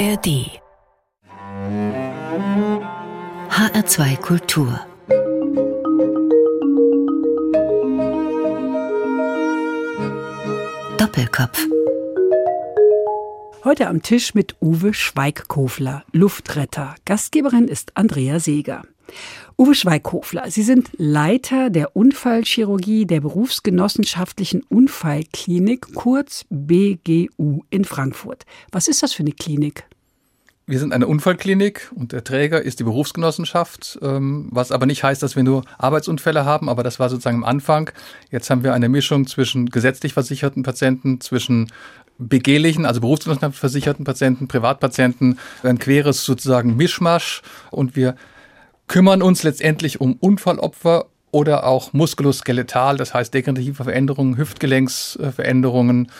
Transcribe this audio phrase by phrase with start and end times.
[0.00, 0.48] ARD
[3.50, 4.80] HR2 Kultur
[10.96, 11.66] Doppelkopf
[13.62, 16.94] Heute am Tisch mit Uwe Schweigkofler, Luftretter.
[17.04, 18.84] Gastgeberin ist Andrea Seeger.
[19.58, 28.46] Uwe Schweigkofler, Sie sind Leiter der Unfallchirurgie der Berufsgenossenschaftlichen Unfallklinik, kurz BGU in Frankfurt.
[28.72, 29.89] Was ist das für eine Klinik?
[30.70, 35.20] Wir sind eine Unfallklinik und der Träger ist die Berufsgenossenschaft, ähm, was aber nicht heißt,
[35.20, 37.90] dass wir nur Arbeitsunfälle haben, aber das war sozusagen am Anfang.
[38.30, 41.72] Jetzt haben wir eine Mischung zwischen gesetzlich versicherten Patienten, zwischen
[42.18, 48.14] begehlichen, also berufsgenossenschaftsversicherten Patienten, Privatpatienten, ein queres sozusagen Mischmasch und wir
[48.86, 56.12] kümmern uns letztendlich um Unfallopfer oder auch muskuloskeletal, das heißt degenerative Veränderungen, Hüftgelenksveränderungen.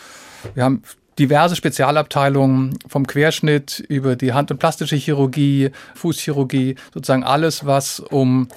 [0.54, 0.82] Wir haben
[1.20, 8.48] diverse Spezialabteilungen vom Querschnitt über die Hand- und plastische Chirurgie, Fußchirurgie, sozusagen alles, was um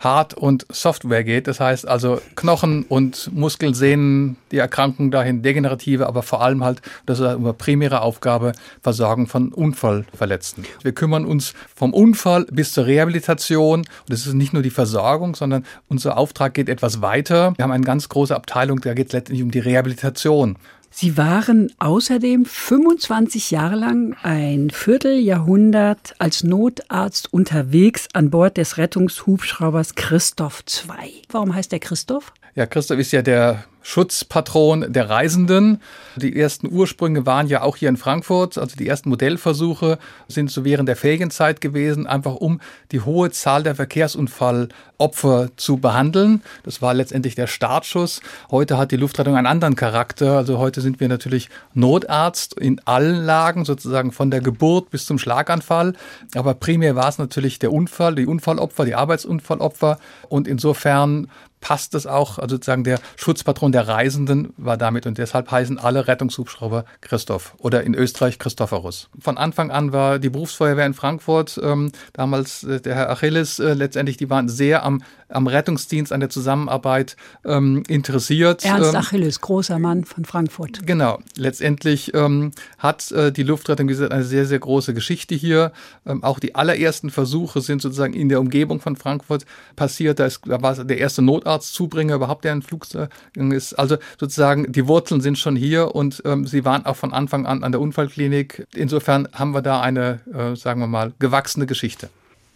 [0.00, 1.46] Hard- und Software geht.
[1.46, 6.80] Das heißt also Knochen und Muskeln, Sehnen, die Erkrankung dahin, degenerative, aber vor allem halt,
[7.06, 10.64] das ist eine primäre Aufgabe, Versorgung von Unfallverletzten.
[10.82, 13.80] Wir kümmern uns vom Unfall bis zur Rehabilitation.
[13.80, 17.54] Und das ist nicht nur die Versorgung, sondern unser Auftrag geht etwas weiter.
[17.56, 20.56] Wir haben eine ganz große Abteilung, da geht es letztendlich um die Rehabilitation.
[20.92, 29.94] Sie waren außerdem 25 Jahre lang ein Vierteljahrhundert als Notarzt unterwegs an Bord des Rettungshubschraubers
[29.94, 31.22] Christoph II.
[31.30, 32.32] Warum heißt der Christoph?
[32.56, 35.80] Ja, Christoph ist ja der Schutzpatron der Reisenden.
[36.16, 38.58] Die ersten Ursprünge waren ja auch hier in Frankfurt.
[38.58, 42.60] Also die ersten Modellversuche sind so während der Ferienzeit gewesen, einfach um
[42.92, 46.42] die hohe Zahl der Verkehrsunfallopfer zu behandeln.
[46.62, 48.20] Das war letztendlich der Startschuss.
[48.50, 50.36] Heute hat die Luftrettung einen anderen Charakter.
[50.36, 55.18] Also heute sind wir natürlich Notarzt in allen Lagen, sozusagen von der Geburt bis zum
[55.18, 55.94] Schlaganfall.
[56.34, 59.98] Aber primär war es natürlich der Unfall, die Unfallopfer, die Arbeitsunfallopfer.
[60.28, 61.28] Und insofern
[61.60, 66.06] passt es auch, also sozusagen der Schutzpatron der Reisenden war damit und deshalb heißen alle
[66.08, 69.08] Rettungshubschrauber Christoph oder in Österreich Christophorus.
[69.18, 73.74] Von Anfang an war die Berufsfeuerwehr in Frankfurt, ähm, damals äh, der Herr Achilles, äh,
[73.74, 78.64] letztendlich, die waren sehr am, am Rettungsdienst, an der Zusammenarbeit ähm, interessiert.
[78.64, 80.86] Ernst ähm, Achilles, großer Mann von Frankfurt.
[80.86, 85.72] Genau, letztendlich ähm, hat äh, die Luftrettung gesagt, eine sehr, sehr große Geschichte hier.
[86.06, 89.46] Ähm, auch die allerersten Versuche sind sozusagen in der Umgebung von Frankfurt
[89.76, 90.18] passiert.
[90.18, 93.74] Da, ist, da war der erste Notarzt Notarztzubringer überhaupt, der ein Flugzeug ist.
[93.74, 97.62] Also sozusagen die Wurzeln sind schon hier und ähm, sie waren auch von Anfang an
[97.62, 98.66] an der Unfallklinik.
[98.74, 102.08] Insofern haben wir da eine, äh, sagen wir mal, gewachsene Geschichte.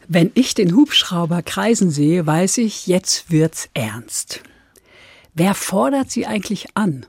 [0.09, 4.43] Wenn ich den Hubschrauber kreisen sehe, weiß ich, jetzt wird's ernst.
[5.35, 7.07] Wer fordert sie eigentlich an?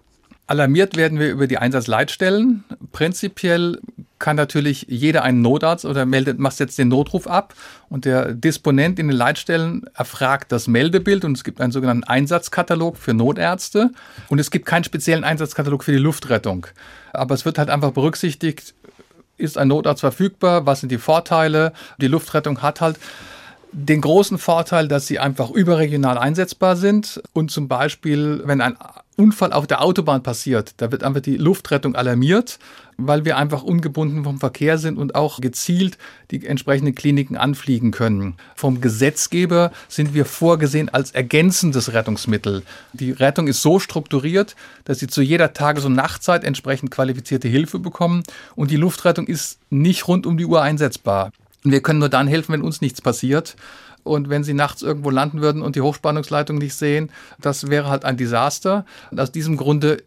[0.47, 2.63] Alarmiert werden wir über die Einsatzleitstellen.
[2.91, 3.79] Prinzipiell
[4.19, 7.53] kann natürlich jeder einen Notarzt oder meldet, macht jetzt den Notruf ab
[7.89, 12.95] und der Disponent in den Leitstellen erfragt das Meldebild und es gibt einen sogenannten Einsatzkatalog
[12.97, 13.91] für Notärzte
[14.29, 16.67] und es gibt keinen speziellen Einsatzkatalog für die Luftrettung.
[17.11, 18.73] Aber es wird halt einfach berücksichtigt,
[19.37, 21.73] ist ein Notarzt verfügbar, was sind die Vorteile.
[21.97, 22.97] Die Luftrettung hat halt
[23.71, 28.77] den großen Vorteil, dass sie einfach überregional einsetzbar sind und zum Beispiel, wenn ein
[29.17, 32.57] Unfall auf der Autobahn passiert, da wird einfach die Luftrettung alarmiert,
[32.97, 35.97] weil wir einfach ungebunden vom Verkehr sind und auch gezielt
[36.31, 38.35] die entsprechenden Kliniken anfliegen können.
[38.55, 42.63] Vom Gesetzgeber sind wir vorgesehen als ergänzendes Rettungsmittel.
[42.93, 44.55] Die Rettung ist so strukturiert,
[44.85, 48.23] dass sie zu jeder Tages- und Nachtzeit entsprechend qualifizierte Hilfe bekommen
[48.55, 51.31] und die Luftrettung ist nicht rund um die Uhr einsetzbar.
[51.63, 53.55] Wir können nur dann helfen, wenn uns nichts passiert.
[54.03, 57.09] Und wenn sie nachts irgendwo landen würden und die Hochspannungsleitung nicht sehen,
[57.41, 58.85] das wäre halt ein Desaster.
[59.09, 60.03] Und aus diesem Grunde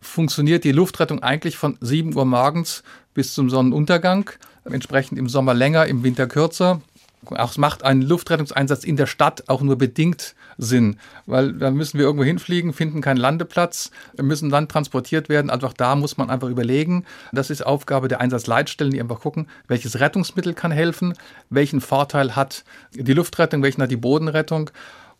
[0.00, 2.82] funktioniert die Luftrettung eigentlich von 7 Uhr morgens
[3.14, 4.30] bis zum Sonnenuntergang.
[4.64, 6.80] Entsprechend im Sommer länger, im Winter kürzer.
[7.26, 10.96] Auch es macht einen Luftrettungseinsatz in der Stadt auch nur bedingt Sinn,
[11.26, 13.90] weil da müssen wir irgendwo hinfliegen, finden keinen Landeplatz,
[14.20, 15.50] müssen dann transportiert werden.
[15.50, 17.04] Also auch da muss man einfach überlegen.
[17.32, 21.14] Das ist Aufgabe der Einsatzleitstellen, die einfach gucken, welches Rettungsmittel kann helfen,
[21.50, 24.70] welchen Vorteil hat die Luftrettung, welchen hat die Bodenrettung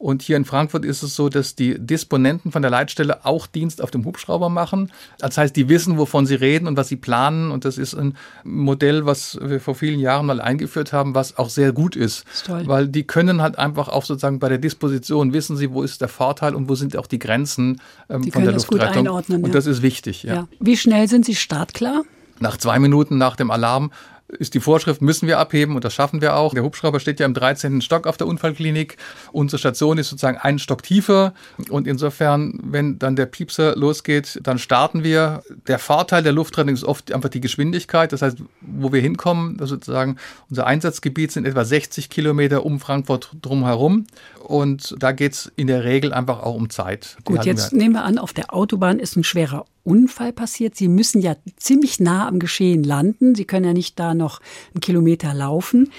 [0.01, 3.83] und hier in Frankfurt ist es so, dass die Disponenten von der Leitstelle auch Dienst
[3.83, 4.91] auf dem Hubschrauber machen.
[5.19, 7.51] Das heißt, die wissen, wovon sie reden und was sie planen.
[7.51, 11.51] Und das ist ein Modell, was wir vor vielen Jahren mal eingeführt haben, was auch
[11.51, 12.25] sehr gut ist.
[12.33, 16.01] ist weil die können halt einfach auch sozusagen bei der Disposition wissen sie, wo ist
[16.01, 18.89] der Vorteil und wo sind auch die Grenzen ähm, die von der Luftrettung.
[18.89, 19.53] Gut einordnen, und ja.
[19.53, 20.23] das ist wichtig.
[20.23, 20.35] Ja.
[20.35, 20.49] ja.
[20.61, 22.05] Wie schnell sind Sie startklar?
[22.39, 23.93] Nach zwei Minuten nach dem Alarm
[24.39, 26.55] ist die Vorschrift, müssen wir abheben und das schaffen wir auch.
[26.55, 27.81] Der Hubschrauber steht ja im 13.
[27.81, 28.97] Stock auf der Unfallklinik.
[29.33, 31.35] Unsere Station ist sozusagen einen Stock tiefer
[31.69, 35.43] und insofern, wenn dann der Piepser losgeht, dann starten wir.
[35.67, 38.13] Der Vorteil der Luftrettung ist oft einfach die Geschwindigkeit.
[38.13, 40.17] Das heißt, wo wir hinkommen, sozusagen
[40.49, 44.07] unser Einsatzgebiet sind etwa 60 Kilometer um Frankfurt drumherum
[44.45, 47.17] und da geht es in der Regel einfach auch um Zeit.
[47.25, 50.77] Gut, jetzt nehmen wir an, auf der Autobahn ist ein schwerer Unfall passiert.
[50.77, 53.35] Sie müssen ja ziemlich nah am Geschehen landen.
[53.35, 54.41] Sie können ja nicht da noch
[54.75, 55.91] einen Kilometer laufen.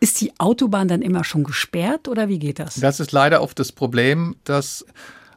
[0.00, 2.76] Ist die Autobahn dann immer schon gesperrt oder wie geht das?
[2.76, 4.84] Das ist leider oft das Problem, dass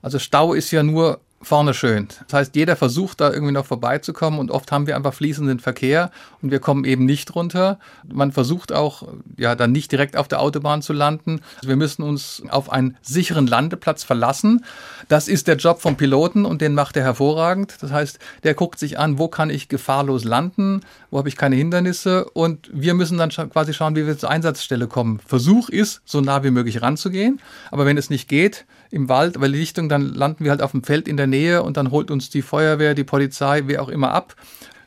[0.02, 2.08] also Stau ist ja nur vorne schön.
[2.28, 6.12] Das heißt, jeder versucht da irgendwie noch vorbeizukommen und oft haben wir einfach fließenden Verkehr
[6.42, 7.80] und wir kommen eben nicht runter.
[8.12, 9.08] Man versucht auch,
[9.38, 11.42] ja, dann nicht direkt auf der Autobahn zu landen.
[11.58, 14.66] Also wir müssen uns auf einen sicheren Landeplatz verlassen.
[15.08, 17.78] Das ist der Job vom Piloten und den macht er hervorragend.
[17.82, 20.82] Das heißt, der guckt sich an, wo kann ich gefahrlos landen,
[21.12, 24.88] wo habe ich keine Hindernisse und wir müssen dann quasi schauen, wie wir zur Einsatzstelle
[24.88, 25.20] kommen.
[25.26, 27.40] Versuch ist, so nah wie möglich ranzugehen,
[27.72, 30.72] aber wenn es nicht geht, im Wald, weil die Lichtung, dann landen wir halt auf
[30.72, 33.90] dem Feld in der Nähe und dann holt uns die Feuerwehr, die Polizei, wer auch
[33.90, 34.36] immer ab.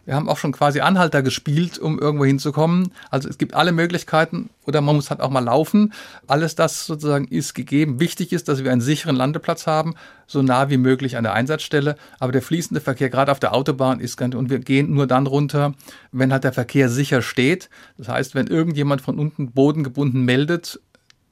[0.04, 2.92] Wir haben auch schon quasi Anhalter gespielt, um irgendwo hinzukommen.
[3.10, 5.92] Also es gibt alle Möglichkeiten oder man muss halt auch mal laufen.
[6.28, 7.98] Alles das sozusagen ist gegeben.
[7.98, 9.96] Wichtig ist, dass wir einen sicheren Landeplatz haben,
[10.28, 11.96] so nah wie möglich an der Einsatzstelle.
[12.20, 15.26] Aber der fließende Verkehr, gerade auf der Autobahn, ist ganz, und wir gehen nur dann
[15.26, 15.74] runter,
[16.12, 17.68] wenn halt der Verkehr sicher steht.
[17.98, 20.78] Das heißt, wenn irgendjemand von unten bodengebunden meldet,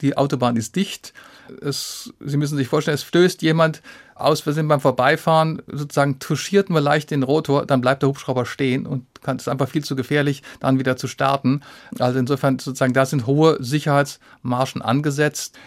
[0.01, 1.13] die Autobahn ist dicht,
[1.61, 3.81] es, Sie müssen sich vorstellen, es stößt jemand
[4.15, 8.45] aus, wir sind beim Vorbeifahren, sozusagen touchiert nur leicht den Rotor, dann bleibt der Hubschrauber
[8.45, 11.61] stehen und kann, ist einfach viel zu gefährlich, dann wieder zu starten.
[11.99, 15.57] Also insofern sozusagen, da sind hohe Sicherheitsmarschen angesetzt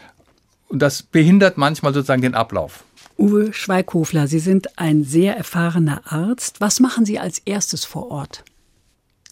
[0.69, 2.85] und das behindert manchmal sozusagen den Ablauf.
[3.19, 6.61] Uwe Schweighofler, Sie sind ein sehr erfahrener Arzt.
[6.61, 8.45] Was machen Sie als erstes vor Ort?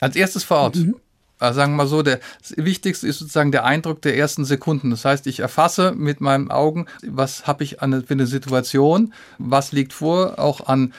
[0.00, 0.76] Als erstes vor Ort?
[0.76, 0.96] Mhm
[1.38, 2.20] also sagen wir mal so, der,
[2.56, 4.90] Wichtigste ist sozusagen der Eindruck der ersten Sekunden.
[4.90, 9.72] Das heißt, ich erfasse mit meinen Augen, was habe ich an, für eine Situation, was
[9.72, 10.94] liegt vor, auch an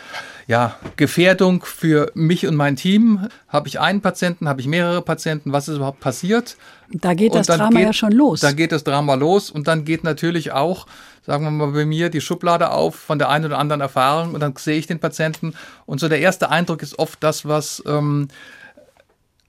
[0.45, 3.27] ja, Gefährdung für mich und mein Team.
[3.47, 6.55] Habe ich einen Patienten, habe ich mehrere Patienten, was ist überhaupt passiert?
[6.89, 8.39] Da geht das Drama geht, ja schon los.
[8.39, 10.85] Da geht das Drama los und dann geht natürlich auch,
[11.25, 14.39] sagen wir mal, bei mir die Schublade auf von der einen oder anderen Erfahrung und
[14.39, 15.53] dann sehe ich den Patienten.
[15.85, 18.29] Und so der erste Eindruck ist oft das, was ähm,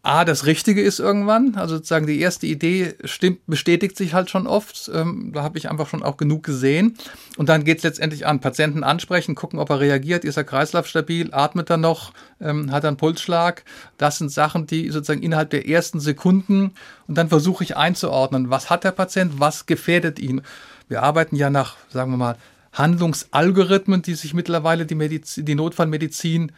[0.08, 1.56] A, das Richtige ist irgendwann.
[1.56, 4.90] Also sozusagen die erste Idee stimmt, bestätigt sich halt schon oft.
[4.94, 6.96] Ähm, da habe ich einfach schon auch genug gesehen.
[7.36, 11.34] Und dann geht es letztendlich an Patienten ansprechen, gucken, ob er reagiert, ist er kreislaufstabil,
[11.34, 13.64] atmet er noch, ähm, hat er einen Pulsschlag.
[13.98, 16.72] Das sind Sachen, die sozusagen innerhalb der ersten Sekunden
[17.06, 20.40] und dann versuche ich einzuordnen, was hat der Patient, was gefährdet ihn.
[20.88, 22.36] Wir arbeiten ja nach, sagen wir mal,
[22.72, 26.52] Handlungsalgorithmen, die sich mittlerweile die, Medizin, die Notfallmedizin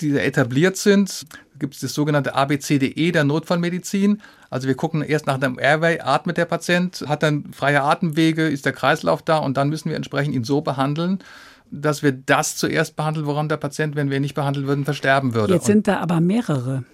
[0.00, 1.26] die etabliert sind.
[1.58, 4.22] Gibt es das sogenannte ABCDE der Notfallmedizin.
[4.50, 8.64] Also wir gucken erst nach dem Airway, atmet der Patient, hat dann freie Atemwege, ist
[8.64, 11.18] der Kreislauf da und dann müssen wir entsprechend ihn so behandeln,
[11.70, 15.34] dass wir das zuerst behandeln, woran der Patient, wenn wir ihn nicht behandeln würden, versterben
[15.34, 15.54] würde.
[15.54, 16.84] Jetzt sind da aber mehrere.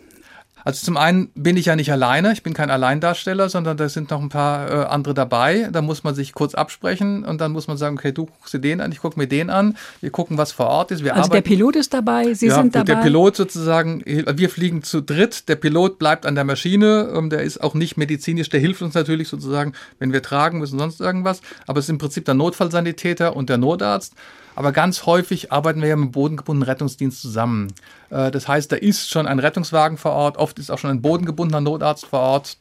[0.64, 4.10] Also zum einen bin ich ja nicht alleine, ich bin kein Alleindarsteller, sondern da sind
[4.10, 5.68] noch ein paar äh, andere dabei.
[5.70, 8.60] Da muss man sich kurz absprechen und dann muss man sagen, okay, du guckst dir
[8.60, 9.76] den an, ich gucke mir den an.
[10.00, 11.04] Wir gucken, was vor Ort ist.
[11.04, 11.44] Wir also arbeiten.
[11.44, 12.84] der Pilot ist dabei, Sie ja, sind dabei.
[12.84, 15.48] Der Pilot sozusagen, wir fliegen zu dritt.
[15.48, 17.12] Der Pilot bleibt an der Maschine.
[17.14, 20.78] Ähm, der ist auch nicht medizinisch, der hilft uns natürlich sozusagen, wenn wir tragen müssen,
[20.78, 21.42] sonst irgendwas.
[21.66, 24.14] Aber es ist im Prinzip der Notfallsanitäter und der Notarzt.
[24.56, 27.72] Aber ganz häufig arbeiten wir ja mit dem bodengebundenen Rettungsdienst zusammen.
[28.10, 31.02] Äh, das heißt, da ist schon ein Rettungswagen vor Ort, oft ist auch schon ein
[31.02, 32.56] bodengebundener Notarzt vor Ort.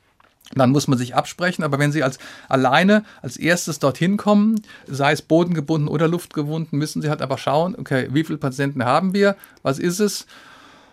[0.56, 5.12] Dann muss man sich absprechen, aber wenn Sie als alleine als erstes dorthin kommen, sei
[5.12, 9.36] es bodengebunden oder luftgebunden, müssen Sie halt einfach schauen, okay, wie viele Patienten haben wir,
[9.64, 10.28] was ist es?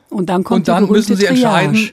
[0.08, 1.34] Und dann kommt und dann die müssen Sie Triage.
[1.34, 1.90] entscheiden,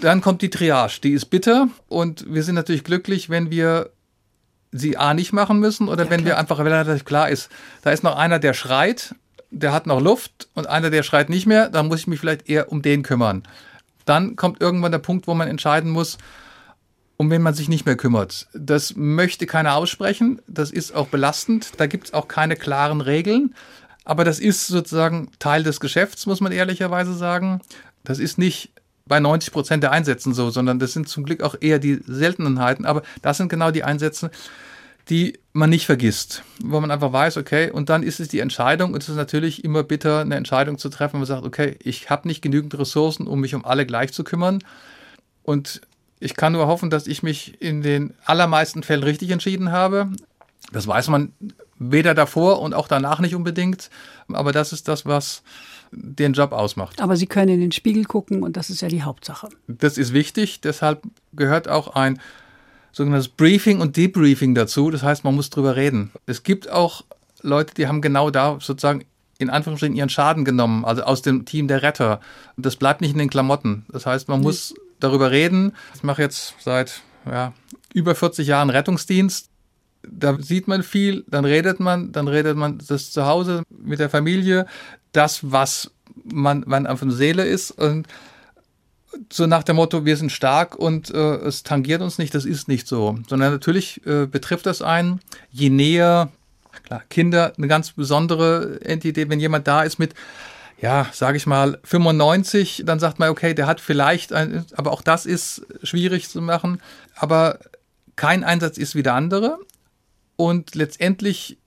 [0.00, 3.90] dann kommt die Triage, die ist bitter und wir sind natürlich glücklich, wenn wir
[4.74, 6.32] sie A nicht machen müssen oder ja, wenn klar.
[6.32, 7.48] wir einfach relativ klar ist,
[7.82, 9.14] da ist noch einer, der schreit,
[9.50, 12.48] der hat noch Luft und einer, der schreit nicht mehr, dann muss ich mich vielleicht
[12.48, 13.44] eher um den kümmern.
[14.04, 16.18] Dann kommt irgendwann der Punkt, wo man entscheiden muss,
[17.16, 18.48] um wen man sich nicht mehr kümmert.
[18.52, 23.54] Das möchte keiner aussprechen, das ist auch belastend, da gibt es auch keine klaren Regeln,
[24.04, 27.60] aber das ist sozusagen Teil des Geschäfts, muss man ehrlicherweise sagen.
[28.02, 28.72] Das ist nicht
[29.06, 32.86] bei 90 Prozent der Einsätzen so, sondern das sind zum Glück auch eher die Seltenheiten.
[32.86, 34.30] Aber das sind genau die Einsätze,
[35.10, 38.94] die man nicht vergisst, wo man einfach weiß, okay, und dann ist es die Entscheidung,
[38.94, 42.10] und es ist natürlich immer bitter, eine Entscheidung zu treffen, wo man sagt, okay, ich
[42.10, 44.64] habe nicht genügend Ressourcen, um mich um alle gleich zu kümmern.
[45.42, 45.82] Und
[46.20, 50.10] ich kann nur hoffen, dass ich mich in den allermeisten Fällen richtig entschieden habe.
[50.72, 51.32] Das weiß man
[51.78, 53.90] weder davor und auch danach nicht unbedingt.
[54.32, 55.42] Aber das ist das, was
[55.92, 57.00] den Job ausmacht.
[57.00, 59.48] Aber Sie können in den Spiegel gucken und das ist ja die Hauptsache.
[59.68, 61.02] Das ist wichtig, deshalb
[61.34, 62.18] gehört auch ein
[62.94, 64.90] sogenanntes Briefing und Debriefing dazu.
[64.90, 66.12] Das heißt, man muss drüber reden.
[66.26, 67.04] Es gibt auch
[67.42, 69.04] Leute, die haben genau da sozusagen
[69.38, 72.20] in Anführungsstrichen ihren Schaden genommen, also aus dem Team der Retter.
[72.56, 73.84] Das bleibt nicht in den Klamotten.
[73.88, 75.72] Das heißt, man muss darüber reden.
[75.96, 77.52] Ich mache jetzt seit ja,
[77.92, 79.50] über 40 Jahren Rettungsdienst.
[80.06, 84.10] Da sieht man viel, dann redet man, dann redet man das zu Hause mit der
[84.10, 84.66] Familie,
[85.12, 85.90] das, was
[86.24, 88.06] man, man auf der Seele ist und
[89.32, 92.68] so nach dem Motto, wir sind stark und äh, es tangiert uns nicht, das ist
[92.68, 93.18] nicht so.
[93.28, 96.30] Sondern natürlich äh, betrifft das einen, je näher,
[96.84, 100.14] klar, Kinder eine ganz besondere Entität, wenn jemand da ist mit,
[100.80, 105.02] ja, sage ich mal, 95, dann sagt man, okay, der hat vielleicht, ein, aber auch
[105.02, 106.80] das ist schwierig zu machen.
[107.14, 107.58] Aber
[108.16, 109.58] kein Einsatz ist wie der andere.
[110.36, 111.58] Und letztendlich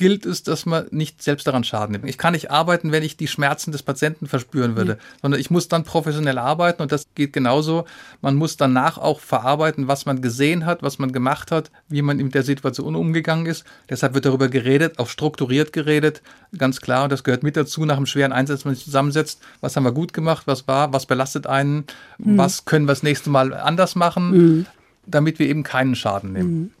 [0.00, 2.08] gilt es, dass man nicht selbst daran Schaden nimmt.
[2.08, 4.98] Ich kann nicht arbeiten, wenn ich die Schmerzen des Patienten verspüren würde, mhm.
[5.20, 7.84] sondern ich muss dann professionell arbeiten und das geht genauso.
[8.22, 12.16] Man muss danach auch verarbeiten, was man gesehen hat, was man gemacht hat, wie man
[12.16, 13.64] mit der Situation umgegangen ist.
[13.90, 16.22] Deshalb wird darüber geredet, auch strukturiert geredet,
[16.56, 17.04] ganz klar.
[17.04, 19.42] Und das gehört mit dazu nach einem schweren Einsatz, wenn man sich zusammensetzt.
[19.60, 20.46] Was haben wir gut gemacht?
[20.46, 20.94] Was war?
[20.94, 21.84] Was belastet einen?
[22.16, 22.38] Mhm.
[22.38, 24.30] Was können wir das nächste Mal anders machen?
[24.30, 24.66] Mhm.
[25.06, 26.72] damit wir eben keinen Schaden nehmen.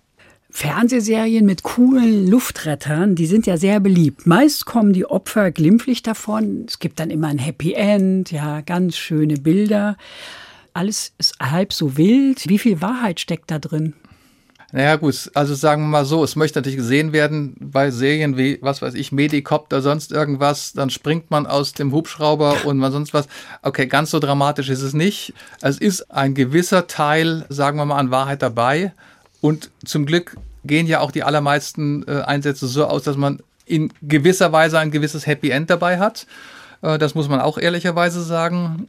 [0.50, 4.26] Fernsehserien mit coolen Luftrettern, die sind ja sehr beliebt.
[4.26, 6.64] Meist kommen die Opfer glimpflich davon.
[6.66, 9.96] Es gibt dann immer ein Happy End, ja, ganz schöne Bilder.
[10.74, 12.48] Alles ist halb so wild.
[12.48, 13.94] Wie viel Wahrheit steckt da drin?
[14.72, 18.58] Naja, gut, also sagen wir mal so, es möchte natürlich gesehen werden bei Serien wie,
[18.62, 23.12] was weiß ich, Medicopter, sonst irgendwas, dann springt man aus dem Hubschrauber und man sonst
[23.12, 23.26] was.
[23.62, 25.34] Okay, ganz so dramatisch ist es nicht.
[25.60, 28.92] Es ist ein gewisser Teil, sagen wir mal, an Wahrheit dabei.
[29.40, 33.92] Und zum Glück gehen ja auch die allermeisten äh, Einsätze so aus, dass man in
[34.02, 36.26] gewisser Weise ein gewisses Happy End dabei hat.
[36.82, 38.88] Äh, das muss man auch ehrlicherweise sagen.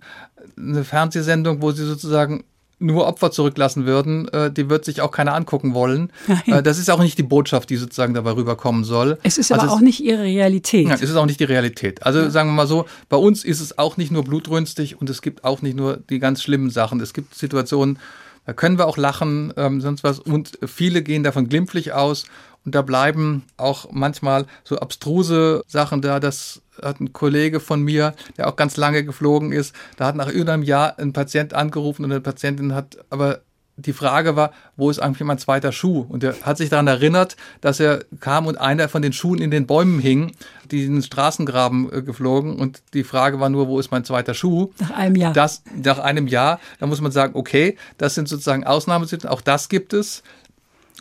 [0.58, 2.44] Eine Fernsehsendung, wo sie sozusagen
[2.82, 6.12] nur Opfer zurücklassen würden, äh, die wird sich auch keiner angucken wollen.
[6.48, 9.20] Äh, das ist auch nicht die Botschaft, die sozusagen dabei rüberkommen soll.
[9.22, 10.88] Es ist also aber auch nicht ihre Realität.
[10.88, 12.04] Ja, es ist auch nicht die Realität.
[12.04, 12.30] Also ja.
[12.32, 15.44] sagen wir mal so, bei uns ist es auch nicht nur blutrünstig und es gibt
[15.44, 17.00] auch nicht nur die ganz schlimmen Sachen.
[17.00, 18.00] Es gibt Situationen,
[18.46, 20.20] da können wir auch lachen, ähm, sonst was.
[20.20, 22.26] Und viele gehen davon glimpflich aus.
[22.64, 26.20] Und da bleiben auch manchmal so abstruse Sachen da.
[26.20, 30.28] Das hat ein Kollege von mir, der auch ganz lange geflogen ist, da hat nach
[30.28, 33.42] irgendeinem Jahr ein Patient angerufen und eine Patientin hat aber
[33.78, 36.06] die Frage war, wo ist eigentlich mein zweiter Schuh?
[36.08, 39.52] Und er hat sich daran erinnert, dass er kam und einer von den Schuhen in
[39.52, 40.34] den Bäumen hing,
[40.70, 42.56] die in den Straßengraben äh, geflogen.
[42.56, 44.72] Und die Frage war nur, wo ist mein zweiter Schuh?
[44.80, 45.34] Nach einem Jahr.
[45.34, 49.70] Das, nach einem Jahr, da muss man sagen, okay, das sind sozusagen Ausnahmesituationen, auch das
[49.70, 50.24] gibt es.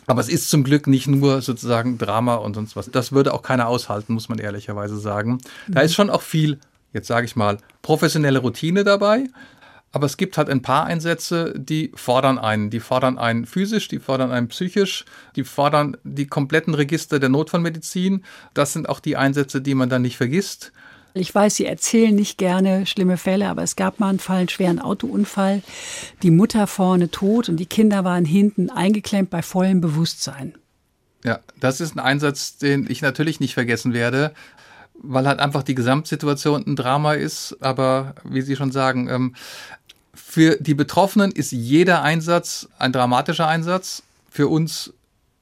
[0.07, 2.89] Aber es ist zum Glück nicht nur sozusagen Drama und sonst was.
[2.89, 5.39] Das würde auch keiner aushalten, muss man ehrlicherweise sagen.
[5.67, 5.85] Da mhm.
[5.85, 6.59] ist schon auch viel,
[6.91, 9.25] jetzt sage ich mal, professionelle Routine dabei.
[9.91, 12.69] Aber es gibt halt ein paar Einsätze, die fordern einen.
[12.69, 15.05] Die fordern einen physisch, die fordern einen psychisch,
[15.35, 18.23] die fordern die kompletten Register der Notfallmedizin.
[18.53, 20.71] Das sind auch die Einsätze, die man dann nicht vergisst.
[21.13, 24.49] Ich weiß, Sie erzählen nicht gerne schlimme Fälle, aber es gab mal einen Fall, einen
[24.49, 25.61] schweren Autounfall.
[26.23, 30.55] Die Mutter vorne tot und die Kinder waren hinten eingeklemmt bei vollem Bewusstsein.
[31.25, 34.33] Ja, das ist ein Einsatz, den ich natürlich nicht vergessen werde
[35.03, 37.57] weil halt einfach die Gesamtsituation ein Drama ist.
[37.59, 39.35] Aber wie Sie schon sagen, ähm,
[40.31, 44.01] für die Betroffenen ist jeder Einsatz ein dramatischer Einsatz.
[44.29, 44.93] Für uns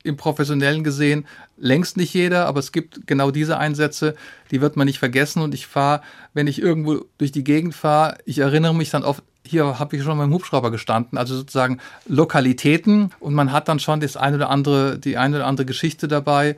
[0.02, 1.28] im Professionellen gesehen
[1.58, 4.16] längst nicht jeder, aber es gibt genau diese Einsätze,
[4.50, 5.44] die wird man nicht vergessen.
[5.44, 6.02] Und ich fahre,
[6.34, 10.02] wenn ich irgendwo durch die Gegend fahre, ich erinnere mich dann oft, hier habe ich
[10.02, 14.50] schon beim Hubschrauber gestanden, also sozusagen Lokalitäten und man hat dann schon das eine oder
[14.50, 16.58] andere, die eine oder andere Geschichte dabei.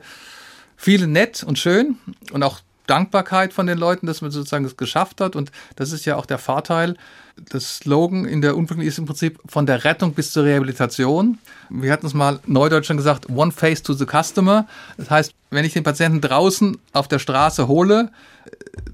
[0.78, 1.98] Viele nett und schön
[2.32, 5.36] und auch Dankbarkeit von den Leuten, dass man sozusagen es geschafft hat.
[5.36, 6.96] Und das ist ja auch der Vorteil.
[7.36, 11.38] Das Slogan in der Unfallklinik ist im Prinzip von der Rettung bis zur Rehabilitation.
[11.70, 14.66] Wir hatten es mal neudeutsch schon gesagt, one face to the customer.
[14.96, 18.10] Das heißt, wenn ich den Patienten draußen auf der Straße hole,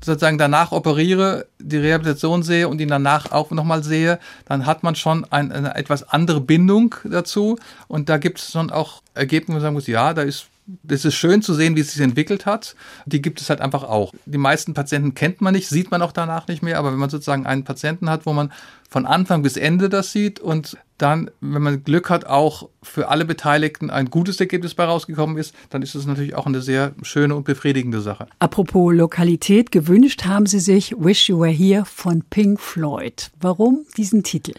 [0.05, 4.95] sozusagen danach operiere, die Rehabilitation sehe und ihn danach auch nochmal sehe, dann hat man
[4.95, 7.59] schon ein, eine etwas andere Bindung dazu.
[7.89, 10.47] Und da gibt es schon auch Ergebnisse, wo man sagen muss, ja, da ist
[10.83, 12.77] das ist schön zu sehen, wie es sich entwickelt hat.
[13.07, 14.13] Die gibt es halt einfach auch.
[14.27, 17.09] Die meisten Patienten kennt man nicht, sieht man auch danach nicht mehr, aber wenn man
[17.09, 18.53] sozusagen einen Patienten hat, wo man
[18.91, 23.25] von Anfang bis Ende das sieht und dann, wenn man Glück hat, auch für alle
[23.25, 27.35] Beteiligten ein gutes Ergebnis bei rausgekommen ist, dann ist es natürlich auch eine sehr schöne
[27.35, 28.27] und befriedigende Sache.
[28.39, 33.31] Apropos Lokalität, gewünscht haben Sie sich Wish You Were Here von Pink Floyd.
[33.41, 34.55] Warum diesen Titel?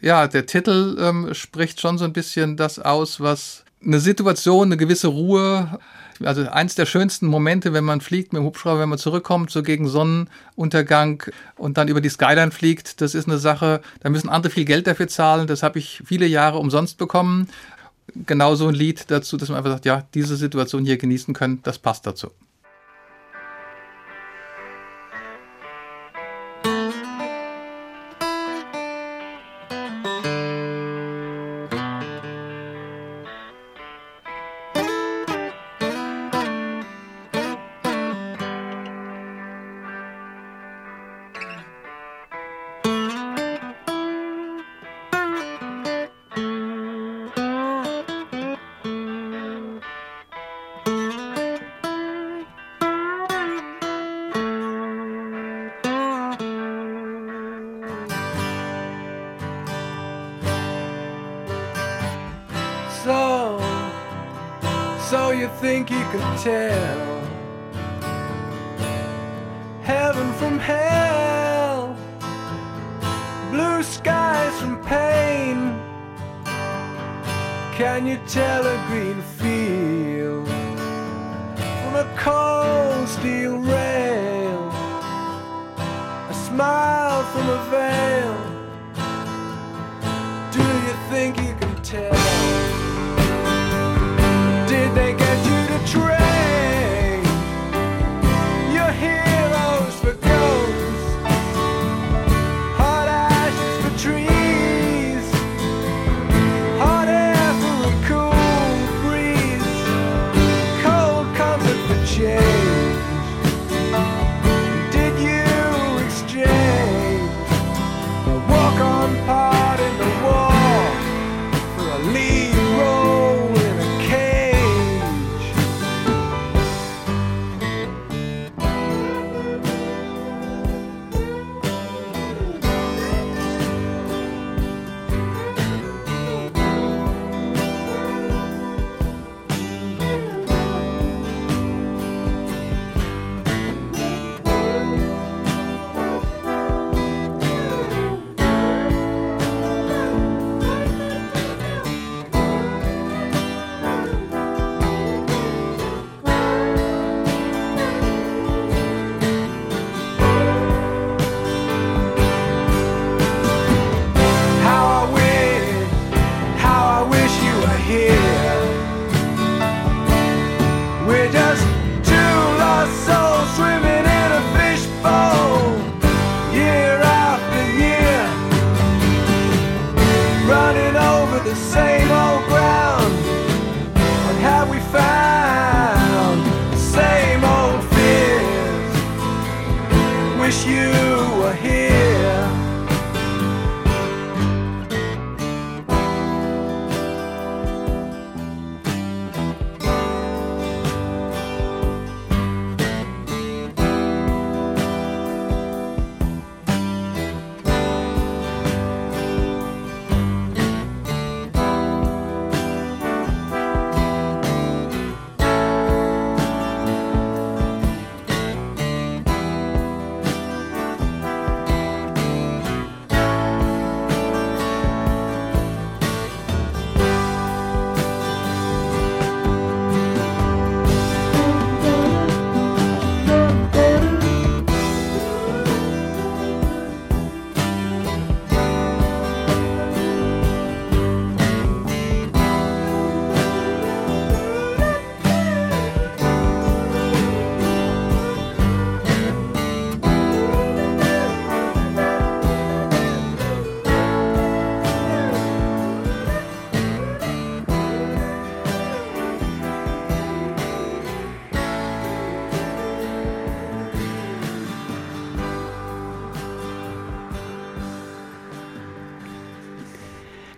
[0.00, 4.76] Ja, der Titel ähm, spricht schon so ein bisschen das aus, was eine Situation, eine
[4.76, 5.78] gewisse Ruhe.
[6.22, 9.62] Also eins der schönsten Momente, wenn man fliegt mit dem Hubschrauber, wenn man zurückkommt, so
[9.62, 11.24] gegen Sonnenuntergang
[11.56, 14.86] und dann über die Skyline fliegt, das ist eine Sache, da müssen andere viel Geld
[14.86, 15.46] dafür zahlen.
[15.46, 17.48] Das habe ich viele Jahre umsonst bekommen.
[18.26, 21.78] Genauso ein Lied dazu, dass man einfach sagt, ja, diese Situation hier genießen können, das
[21.78, 22.30] passt dazu.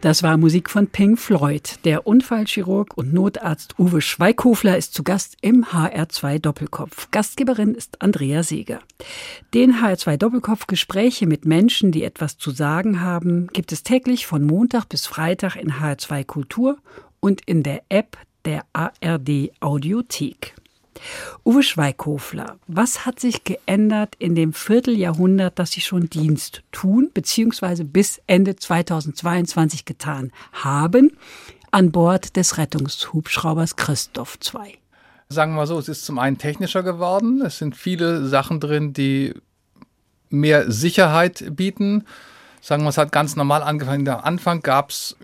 [0.04, 1.78] Das war Musik von Pink Floyd.
[1.84, 7.10] Der Unfallchirurg und Notarzt Uwe Schweighofler ist zu Gast im HR2 Doppelkopf.
[7.10, 8.80] Gastgeberin ist Andrea Seeger.
[9.54, 14.44] Den HR2 Doppelkopf Gespräche mit Menschen, die etwas zu sagen haben, gibt es täglich von
[14.44, 16.76] Montag bis Freitag in HR2 Kultur
[17.20, 20.54] und in der App der ARD Audiothek.
[21.44, 27.84] Uwe Schweighofler, was hat sich geändert in dem Vierteljahrhundert, das Sie schon Dienst tun, beziehungsweise
[27.84, 31.12] bis Ende 2022 getan haben?
[31.74, 34.78] an Bord des Rettungshubschraubers Christoph II.
[35.28, 37.42] Sagen wir mal so, es ist zum einen technischer geworden.
[37.44, 39.34] Es sind viele Sachen drin, die
[40.30, 42.04] mehr Sicherheit bieten.
[42.60, 44.08] Sagen wir, es hat ganz normal angefangen.
[44.08, 45.16] Am Anfang gab es,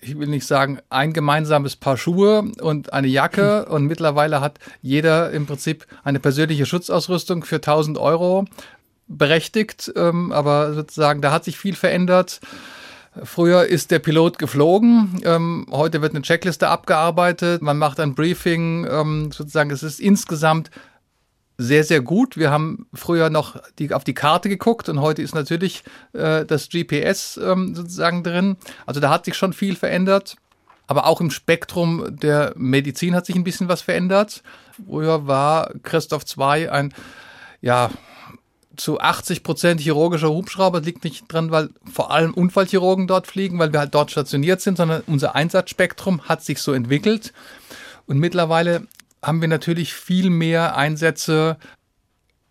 [0.00, 3.64] ich will nicht sagen, ein gemeinsames Paar Schuhe und eine Jacke.
[3.68, 8.44] Und mittlerweile hat jeder im Prinzip eine persönliche Schutzausrüstung für 1000 Euro
[9.08, 9.92] berechtigt.
[9.96, 12.40] Ähm, aber sozusagen, da hat sich viel verändert.
[13.24, 18.86] Früher ist der Pilot geflogen, ähm, heute wird eine Checkliste abgearbeitet, man macht ein Briefing,
[18.88, 20.70] ähm, sozusagen, es ist insgesamt
[21.58, 22.36] sehr, sehr gut.
[22.36, 26.68] Wir haben früher noch die, auf die Karte geguckt und heute ist natürlich äh, das
[26.68, 28.56] GPS ähm, sozusagen drin.
[28.86, 30.36] Also da hat sich schon viel verändert.
[30.86, 34.42] Aber auch im Spektrum der Medizin hat sich ein bisschen was verändert.
[34.86, 36.94] Früher war Christoph II ein,
[37.60, 37.90] ja,
[38.76, 40.78] zu 80 Prozent chirurgischer Hubschrauber.
[40.78, 44.60] Das liegt nicht dran, weil vor allem Unfallchirurgen dort fliegen, weil wir halt dort stationiert
[44.60, 47.32] sind, sondern unser Einsatzspektrum hat sich so entwickelt.
[48.06, 48.86] Und mittlerweile
[49.22, 51.58] haben wir natürlich viel mehr Einsätze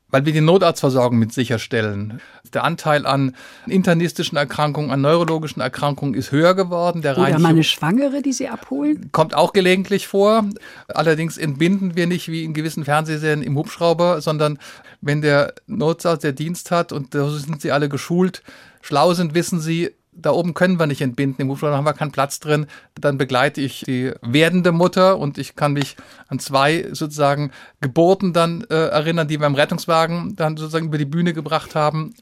[0.09, 2.21] weil wir die Notarztversorgung mit sicherstellen.
[2.53, 3.35] Der Anteil an
[3.67, 7.01] internistischen Erkrankungen, an neurologischen Erkrankungen ist höher geworden.
[7.01, 9.09] Der Oder mal eine Schwangere, die Sie abholen?
[9.11, 10.45] Kommt auch gelegentlich vor.
[10.87, 14.59] Allerdings entbinden wir nicht wie in gewissen Fernsehserien im Hubschrauber, sondern
[15.01, 18.43] wenn der Notarzt der Dienst hat und da sind sie alle geschult,
[18.81, 22.11] schlau sind, wissen sie, da oben können wir nicht entbinden, im Hubschrauber haben wir keinen
[22.11, 22.65] Platz drin.
[22.95, 25.95] Dann begleite ich die werdende Mutter und ich kann mich
[26.27, 27.51] an zwei sozusagen
[27.81, 32.13] Geburten dann äh, erinnern, die wir im Rettungswagen dann sozusagen über die Bühne gebracht haben.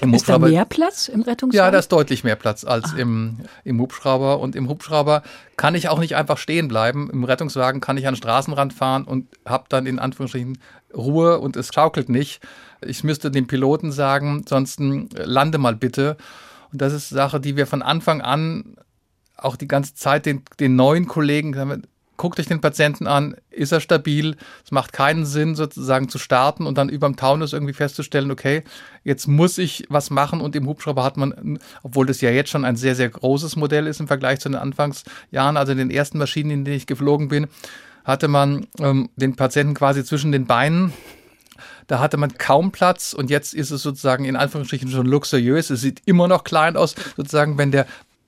[0.00, 1.64] Im ist da mehr Platz im Rettungswagen?
[1.66, 4.40] Ja, da ist deutlich mehr Platz als im, im Hubschrauber.
[4.40, 5.22] Und im Hubschrauber
[5.56, 7.10] kann ich auch nicht einfach stehen bleiben.
[7.10, 10.58] Im Rettungswagen kann ich an den Straßenrand fahren und habe dann in Anführungsstrichen
[10.96, 12.40] Ruhe und es schaukelt nicht.
[12.80, 16.16] Ich müsste dem Piloten sagen, sonst lande mal bitte.
[16.72, 18.76] Und das ist Sache, die wir von Anfang an
[19.36, 21.82] auch die ganze Zeit den, den neuen Kollegen haben,
[22.20, 24.36] guckt euch den Patienten an, ist er stabil?
[24.62, 28.62] Es macht keinen Sinn, sozusagen zu starten und dann über dem Taunus irgendwie festzustellen, okay,
[29.04, 32.66] jetzt muss ich was machen und im Hubschrauber hat man, obwohl das ja jetzt schon
[32.66, 36.18] ein sehr, sehr großes Modell ist im Vergleich zu den Anfangsjahren, also in den ersten
[36.18, 37.46] Maschinen, in denen ich geflogen bin,
[38.04, 40.92] hatte man ähm, den Patienten quasi zwischen den Beinen
[41.90, 45.70] da hatte man kaum Platz und jetzt ist es sozusagen in Anführungsstrichen schon luxuriös.
[45.70, 47.84] Es sieht immer noch klein aus, sozusagen, wenn der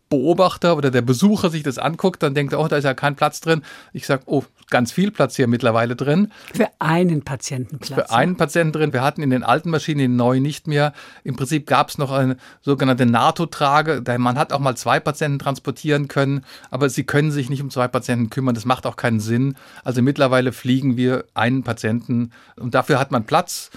[0.08, 3.14] Beobachter oder der Besucher sich das anguckt, dann denkt er, oh, da ist ja kein
[3.14, 3.62] Platz drin.
[3.92, 4.42] Ich sage, oh,
[4.72, 6.32] ganz viel Platz hier mittlerweile drin.
[6.52, 7.94] Für einen Patientenplatz.
[7.94, 8.92] Für einen Patienten drin.
[8.92, 10.92] Wir hatten in den alten Maschinen, in den neuen nicht mehr.
[11.22, 14.02] Im Prinzip gab es noch eine sogenannte NATO-Trage.
[14.18, 17.86] Man hat auch mal zwei Patienten transportieren können, aber sie können sich nicht um zwei
[17.86, 18.56] Patienten kümmern.
[18.56, 19.54] Das macht auch keinen Sinn.
[19.84, 23.70] Also mittlerweile fliegen wir einen Patienten und dafür hat man Platz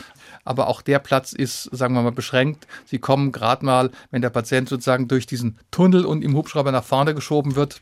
[0.48, 2.68] aber auch der Platz ist, sagen wir mal, beschränkt.
[2.86, 6.84] Sie kommen gerade mal, wenn der Patient sozusagen durch diesen Tunnel und im Hubschrauber nach
[6.84, 7.82] vorne geschoben wird,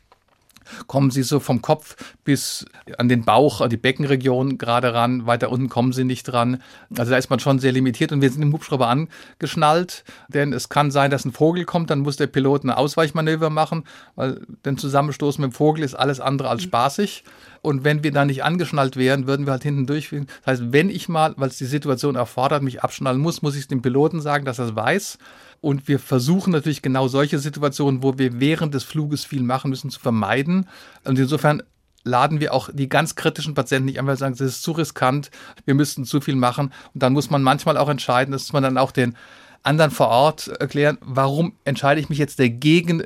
[0.86, 2.66] kommen sie so vom Kopf bis
[2.98, 5.26] an den Bauch, an die Beckenregion gerade ran.
[5.26, 6.62] Weiter unten kommen sie nicht dran.
[6.96, 10.68] Also da ist man schon sehr limitiert und wir sind im Hubschrauber angeschnallt, denn es
[10.68, 14.78] kann sein, dass ein Vogel kommt, dann muss der Pilot ein Ausweichmanöver machen, weil den
[14.78, 17.24] Zusammenstoß mit dem Vogel ist alles andere als spaßig.
[17.62, 20.26] Und wenn wir da nicht angeschnallt wären, würden wir halt hinten durchfliegen.
[20.44, 23.68] Das heißt, wenn ich mal, weil es die Situation erfordert, mich abschnallen muss, muss ich
[23.68, 25.18] dem Piloten sagen, dass er es weiß.
[25.64, 29.88] Und wir versuchen natürlich genau solche Situationen, wo wir während des Fluges viel machen müssen,
[29.88, 30.68] zu vermeiden.
[31.04, 31.62] Und insofern
[32.02, 35.30] laden wir auch die ganz kritischen Patienten nicht einfach sagen, das ist zu riskant,
[35.64, 36.70] wir müssten zu viel machen.
[36.92, 39.16] Und dann muss man manchmal auch entscheiden, dass man dann auch den
[39.62, 43.04] anderen vor Ort erklären, warum entscheide ich mich jetzt dagegen,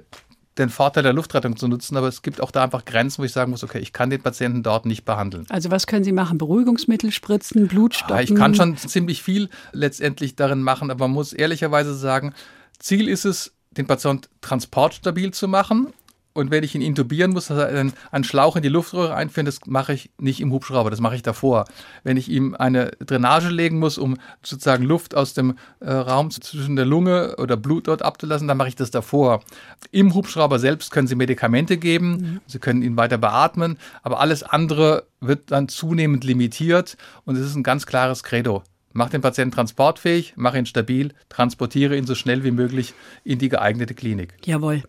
[0.58, 3.32] den Vorteil der Luftrettung zu nutzen, aber es gibt auch da einfach Grenzen, wo ich
[3.32, 5.46] sagen muss, okay, ich kann den Patienten dort nicht behandeln.
[5.48, 6.38] Also was können Sie machen?
[6.38, 8.16] Beruhigungsmittel spritzen, Blut stoppen?
[8.16, 12.34] Ah, ich kann schon ziemlich viel letztendlich darin machen, aber man muss ehrlicherweise sagen,
[12.78, 15.92] Ziel ist es, den Patienten transportstabil zu machen
[16.38, 19.58] und wenn ich ihn intubieren muss, also einen, einen Schlauch in die Luftröhre einführen, das
[19.66, 21.64] mache ich nicht im Hubschrauber, das mache ich davor.
[22.04, 26.76] Wenn ich ihm eine Drainage legen muss, um sozusagen Luft aus dem äh, Raum zwischen
[26.76, 29.42] der Lunge oder Blut dort abzulassen, dann mache ich das davor.
[29.90, 32.40] Im Hubschrauber selbst können Sie Medikamente geben, mhm.
[32.46, 37.56] Sie können ihn weiter beatmen, aber alles andere wird dann zunehmend limitiert und es ist
[37.56, 38.62] ein ganz klares Credo.
[38.92, 43.48] Mach den Patienten transportfähig, mach ihn stabil, transportiere ihn so schnell wie möglich in die
[43.48, 44.34] geeignete Klinik.
[44.44, 44.84] Jawohl.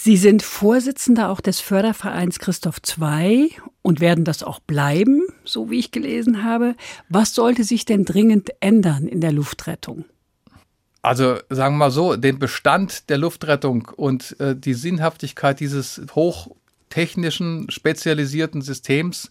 [0.00, 3.50] Sie sind Vorsitzender auch des Fördervereins Christoph II
[3.82, 6.76] und werden das auch bleiben, so wie ich gelesen habe.
[7.08, 10.04] Was sollte sich denn dringend ändern in der Luftrettung?
[11.02, 16.48] Also sagen wir mal so, den Bestand der Luftrettung und äh, die Sinnhaftigkeit dieses hoch
[16.88, 19.28] hochtechnischen, spezialisierten Systems.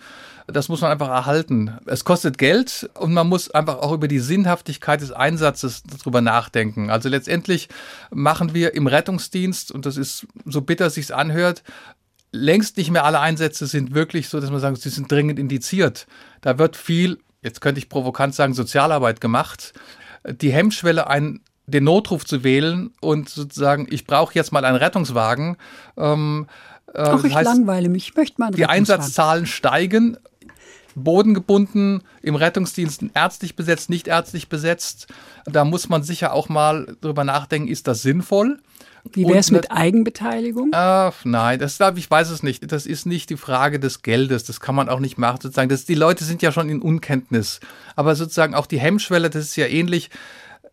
[0.48, 1.78] Das muss man einfach erhalten.
[1.86, 6.90] Es kostet Geld und man muss einfach auch über die Sinnhaftigkeit des Einsatzes darüber nachdenken.
[6.90, 7.68] Also letztendlich
[8.12, 11.64] machen wir im Rettungsdienst, und das ist so bitter es sich anhört,
[12.32, 16.08] längst nicht mehr alle Einsätze sind wirklich so, dass man sagt, sie sind dringend indiziert.
[16.40, 19.74] Da wird viel, jetzt könnte ich provokant sagen, Sozialarbeit gemacht.
[20.26, 25.58] Die Hemmschwelle, einen, den Notruf zu wählen und sozusagen, ich brauche jetzt mal einen Rettungswagen.
[25.98, 26.48] Ähm,
[26.94, 30.18] äh, Ach, ich heißt, langweile mich, ich möchte mal einen Die Einsatzzahlen steigen
[31.04, 35.08] bodengebunden, im Rettungsdienst ärztlich besetzt, nicht ärztlich besetzt.
[35.46, 38.60] Da muss man sicher auch mal drüber nachdenken, ist das sinnvoll?
[39.14, 40.72] Wie wäre es mit Eigenbeteiligung?
[40.74, 42.70] Äh, nein, das glaube ich weiß es nicht.
[42.72, 44.44] Das ist nicht die Frage des Geldes.
[44.44, 45.40] Das kann man auch nicht machen.
[45.42, 47.60] Sozusagen, das, die Leute sind ja schon in Unkenntnis.
[47.96, 50.10] Aber sozusagen auch die Hemmschwelle, das ist ja ähnlich.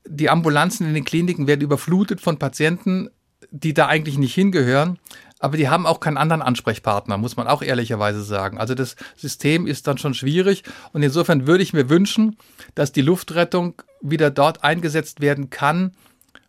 [0.06, 3.08] Die Ambulanzen in den Kliniken werden überflutet von Patienten,
[3.50, 4.98] die da eigentlich nicht hingehören.
[5.44, 8.56] Aber die haben auch keinen anderen Ansprechpartner, muss man auch ehrlicherweise sagen.
[8.56, 10.62] Also das System ist dann schon schwierig.
[10.94, 12.38] Und insofern würde ich mir wünschen,
[12.74, 15.92] dass die Luftrettung wieder dort eingesetzt werden kann,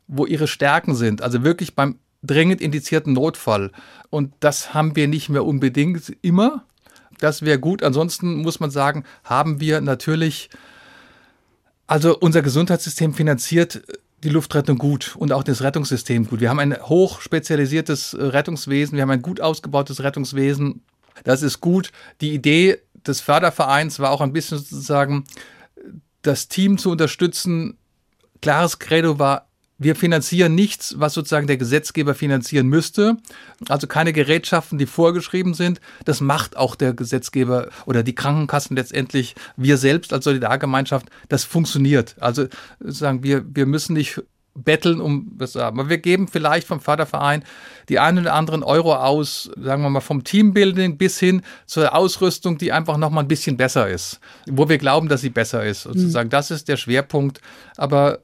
[0.07, 1.21] wo ihre Stärken sind.
[1.21, 3.73] Also wirklich beim dringend indizierten Notfall.
[4.09, 6.63] Und das haben wir nicht mehr unbedingt immer.
[7.19, 7.83] Das wäre gut.
[7.83, 10.49] Ansonsten muss man sagen, haben wir natürlich,
[11.85, 13.81] also unser Gesundheitssystem finanziert
[14.25, 16.41] die Luftrettung gut und auch das Rettungssystem gut.
[16.41, 20.81] Wir haben ein hoch spezialisiertes äh, Rettungswesen, wir haben ein gut ausgebautes Rettungswesen.
[21.23, 21.91] Das ist gut.
[22.19, 25.23] Die Idee des Fördervereins war auch ein bisschen sozusagen,
[26.23, 27.77] das Team zu unterstützen.
[28.41, 33.17] Klares Credo war, wir finanzieren nichts, was sozusagen der Gesetzgeber finanzieren müsste.
[33.67, 35.81] Also keine Gerätschaften, die vorgeschrieben sind.
[36.05, 39.35] Das macht auch der Gesetzgeber oder die Krankenkassen letztendlich.
[39.57, 42.15] Wir selbst als Solidargemeinschaft, das funktioniert.
[42.19, 42.47] Also
[42.79, 44.21] sagen wir, wir müssen nicht
[44.55, 45.79] betteln um was sagen.
[45.79, 47.43] Aber wir geben vielleicht vom Förderverein
[47.89, 52.57] die einen oder anderen Euro aus, sagen wir mal vom Teambuilding bis hin zur Ausrüstung,
[52.57, 55.83] die einfach noch mal ein bisschen besser ist, wo wir glauben, dass sie besser ist.
[55.83, 56.31] Sozusagen, mhm.
[56.31, 57.41] das ist der Schwerpunkt.
[57.77, 58.19] Aber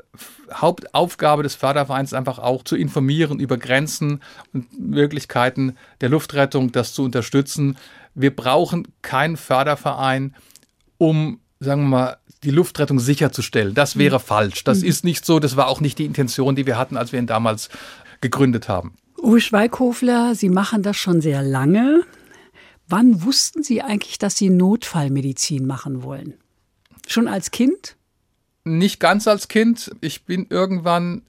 [0.53, 4.21] Hauptaufgabe des Fördervereins ist einfach auch zu informieren über Grenzen
[4.53, 7.77] und Möglichkeiten der Luftrettung, das zu unterstützen.
[8.15, 10.35] Wir brauchen keinen Förderverein,
[10.97, 13.73] um sagen wir mal, die Luftrettung sicherzustellen.
[13.73, 14.23] Das wäre mhm.
[14.23, 14.63] falsch.
[14.63, 14.87] Das mhm.
[14.87, 15.39] ist nicht so.
[15.39, 17.69] Das war auch nicht die Intention, die wir hatten, als wir ihn damals
[18.21, 18.95] gegründet haben.
[19.21, 22.03] Uwe Schweighofler, Sie machen das schon sehr lange.
[22.87, 26.33] Wann wussten Sie eigentlich, dass Sie Notfallmedizin machen wollen?
[27.07, 27.95] Schon als Kind?
[28.63, 29.91] Nicht ganz als Kind.
[30.01, 31.21] Ich bin irgendwann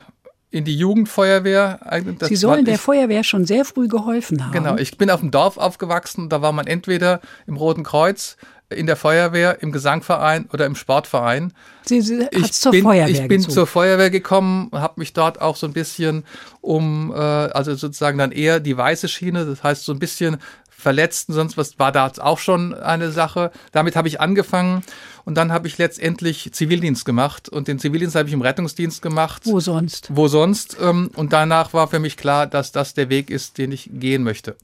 [0.51, 1.81] in die Jugendfeuerwehr.
[2.18, 4.53] Das Sie sollen der Feuerwehr schon sehr früh geholfen haben.
[4.53, 6.29] Genau, ich bin auf dem Dorf aufgewachsen.
[6.29, 8.37] Da war man entweder im Roten Kreuz
[8.73, 11.53] in der Feuerwehr, im Gesangverein oder im Sportverein.
[11.85, 13.55] Sie, Sie ich zur bin, Feuerwehr Ich bin gezogen.
[13.55, 16.25] zur Feuerwehr gekommen, habe mich dort auch so ein bisschen
[16.61, 20.39] um, äh, also sozusagen dann eher die weiße Schiene, das heißt so ein bisschen
[20.83, 23.53] Verletzten, sonst was war da auch schon eine Sache.
[23.71, 24.83] Damit habe ich angefangen
[25.25, 29.43] und dann habe ich letztendlich Zivildienst gemacht und den Zivildienst habe ich im Rettungsdienst gemacht.
[29.45, 30.09] Wo sonst?
[30.11, 30.77] Wo sonst.
[30.83, 34.25] Ähm, und danach war für mich klar, dass das der Weg ist, den ich gehen
[34.25, 34.57] möchte.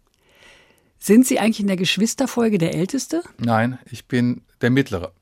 [0.98, 3.22] Sind Sie eigentlich in der Geschwisterfolge der Älteste?
[3.38, 5.12] Nein, ich bin der Mittlere.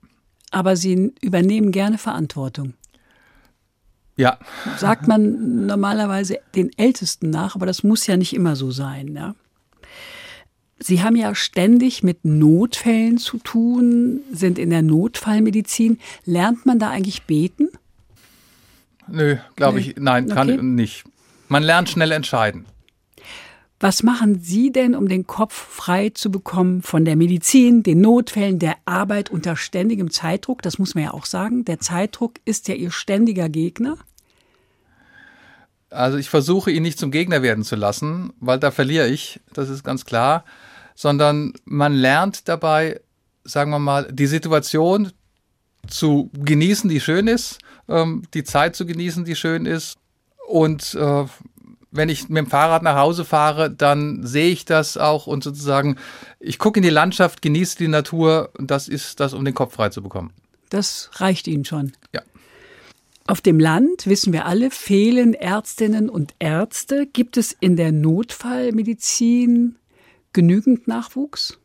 [0.50, 2.74] Aber Sie übernehmen gerne Verantwortung.
[4.16, 4.38] Ja.
[4.78, 9.14] Sagt man normalerweise den Ältesten nach, aber das muss ja nicht immer so sein.
[9.14, 9.34] Ja?
[10.78, 15.98] Sie haben ja ständig mit Notfällen zu tun, sind in der Notfallmedizin.
[16.24, 17.68] Lernt man da eigentlich beten?
[19.08, 20.62] Nö, glaube ich, nein, kann okay.
[20.62, 21.04] nicht.
[21.48, 22.66] Man lernt schnell entscheiden.
[23.78, 28.58] Was machen Sie denn, um den Kopf frei zu bekommen von der Medizin, den Notfällen,
[28.58, 30.62] der Arbeit unter ständigem Zeitdruck?
[30.62, 31.64] Das muss man ja auch sagen.
[31.66, 33.98] Der Zeitdruck ist ja Ihr ständiger Gegner.
[35.90, 39.68] Also ich versuche ihn nicht zum Gegner werden zu lassen, weil da verliere ich, das
[39.68, 40.44] ist ganz klar,
[40.94, 43.00] sondern man lernt dabei,
[43.44, 45.12] sagen wir mal, die Situation
[45.86, 47.58] zu genießen, die schön ist,
[47.88, 49.96] ähm, die Zeit zu genießen, die schön ist
[50.48, 51.24] und äh,
[51.96, 55.96] wenn ich mit dem Fahrrad nach Hause fahre, dann sehe ich das auch und sozusagen,
[56.40, 59.74] ich gucke in die Landschaft, genieße die Natur und das ist das, um den Kopf
[59.74, 60.32] frei zu bekommen.
[60.70, 61.92] Das reicht Ihnen schon.
[62.12, 62.22] Ja.
[63.26, 67.06] Auf dem Land, wissen wir alle, fehlen Ärztinnen und Ärzte.
[67.06, 69.76] Gibt es in der Notfallmedizin
[70.32, 71.58] genügend Nachwuchs?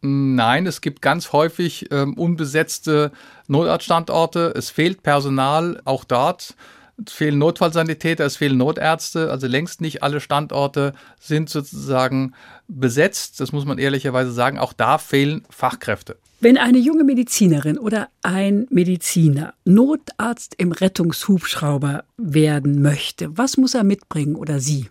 [0.00, 3.12] Nein, es gibt ganz häufig ähm, unbesetzte
[3.46, 4.52] Notarztstandorte.
[4.56, 6.56] Es fehlt Personal auch dort.
[7.04, 9.30] Es fehlen Notfallsanitäter, es fehlen Notärzte.
[9.30, 12.34] Also längst nicht alle Standorte sind sozusagen
[12.68, 13.40] besetzt.
[13.40, 14.58] Das muss man ehrlicherweise sagen.
[14.58, 16.16] Auch da fehlen Fachkräfte.
[16.40, 23.84] Wenn eine junge Medizinerin oder ein Mediziner Notarzt im Rettungshubschrauber werden möchte, was muss er
[23.84, 24.88] mitbringen oder sie?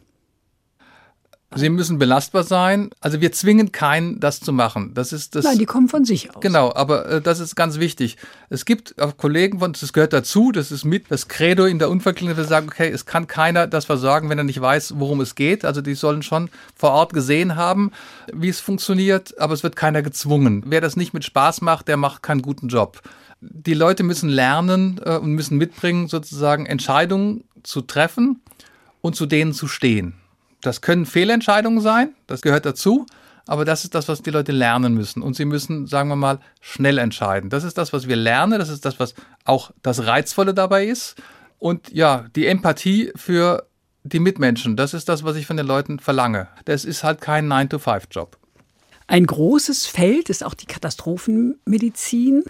[1.55, 2.89] Sie müssen belastbar sein.
[2.99, 4.93] Also wir zwingen keinen, das zu machen.
[4.93, 5.45] Das ist das.
[5.45, 6.41] Nein, die kommen von sich aus.
[6.41, 8.17] Genau, aber äh, das ist ganz wichtig.
[8.49, 11.89] Es gibt auch Kollegen von, das gehört dazu, das ist mit das Credo in der
[11.89, 15.35] Unfallklinik, wir sagen, okay, es kann keiner das versorgen, wenn er nicht weiß, worum es
[15.35, 15.63] geht.
[15.63, 17.91] Also die sollen schon vor Ort gesehen haben,
[18.33, 20.63] wie es funktioniert, aber es wird keiner gezwungen.
[20.65, 23.01] Wer das nicht mit Spaß macht, der macht keinen guten Job.
[23.39, 28.41] Die Leute müssen lernen äh, und müssen mitbringen, sozusagen Entscheidungen zu treffen
[29.01, 30.15] und zu denen zu stehen.
[30.65, 33.05] Das können Fehlentscheidungen sein, das gehört dazu,
[33.45, 35.21] aber das ist das, was die Leute lernen müssen.
[35.21, 37.49] Und sie müssen, sagen wir mal, schnell entscheiden.
[37.49, 41.15] Das ist das, was wir lernen, das ist das, was auch das Reizvolle dabei ist.
[41.59, 43.67] Und ja, die Empathie für
[44.03, 46.47] die Mitmenschen, das ist das, was ich von den Leuten verlange.
[46.65, 48.37] Das ist halt kein 9-to-5-Job.
[49.07, 52.43] Ein großes Feld ist auch die Katastrophenmedizin.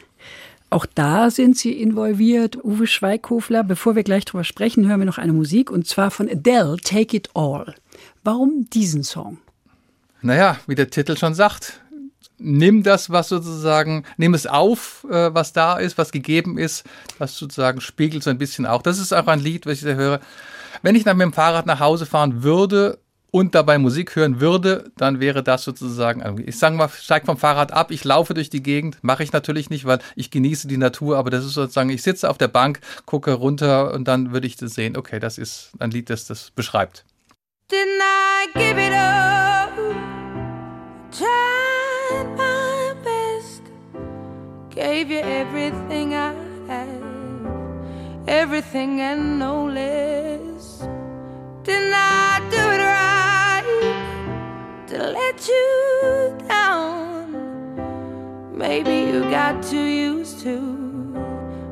[0.69, 3.63] Auch da sind Sie involviert, Uwe Schweighofler.
[3.63, 7.17] Bevor wir gleich drüber sprechen, hören wir noch eine Musik und zwar von Adele, Take
[7.17, 7.75] It All.
[8.25, 9.37] Warum diesen Song?
[10.23, 11.79] Naja, wie der Titel schon sagt,
[12.39, 16.85] nimm das, was sozusagen, nimm es auf, äh, was da ist, was gegeben ist,
[17.19, 18.81] was sozusagen spiegelt so ein bisschen auch.
[18.81, 20.21] Das ist auch ein Lied, was ich da höre.
[20.81, 22.97] Wenn ich dann mit dem Fahrrad nach Hause fahren würde
[23.29, 27.73] und dabei Musik hören würde, dann wäre das sozusagen, ich sage mal, steig vom Fahrrad
[27.73, 31.17] ab, ich laufe durch die Gegend, mache ich natürlich nicht, weil ich genieße die Natur,
[31.17, 34.55] aber das ist sozusagen, ich sitze auf der Bank, gucke runter und dann würde ich
[34.55, 37.04] das sehen, okay, das ist ein Lied, das das beschreibt.
[37.67, 39.73] Didn't I give it up?
[41.11, 43.63] Tried my best,
[44.69, 46.35] gave you everything I
[46.67, 50.85] have, everything and no less.
[51.63, 53.65] Didn't I do it right
[54.89, 57.33] to let you down?
[58.55, 60.75] Maybe you got too used to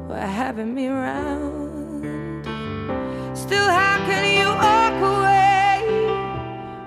[0.10, 2.46] having me around.
[3.38, 4.83] Still, how can you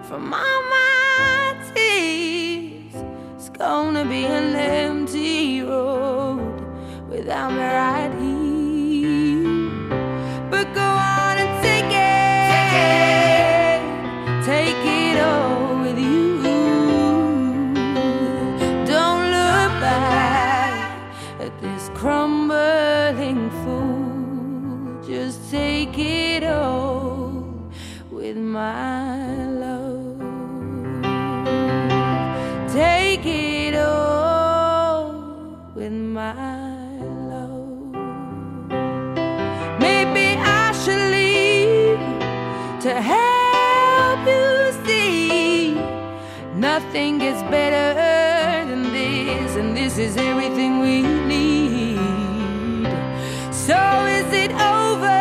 [0.09, 2.95] from all my tears?
[3.35, 6.61] It's gonna be an empty road
[7.09, 9.51] without me right here.
[10.51, 11.06] But go
[46.97, 47.93] nothing gets better
[48.71, 51.99] than this, and this is everything we need.
[53.53, 53.77] So
[54.19, 55.21] is it over?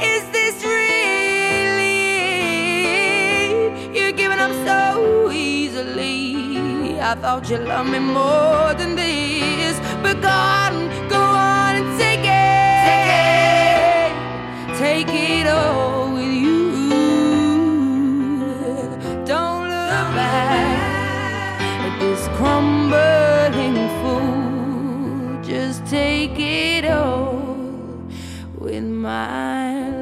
[0.00, 1.90] Is this really?
[3.92, 7.00] You're giving up so easily.
[7.00, 12.24] I thought you loved me more than this, but go on, go on and take
[12.24, 14.12] it,
[14.78, 15.87] take it all with you.
[22.38, 25.42] Crumbling fool.
[25.42, 27.34] Just take it all
[28.56, 29.97] with my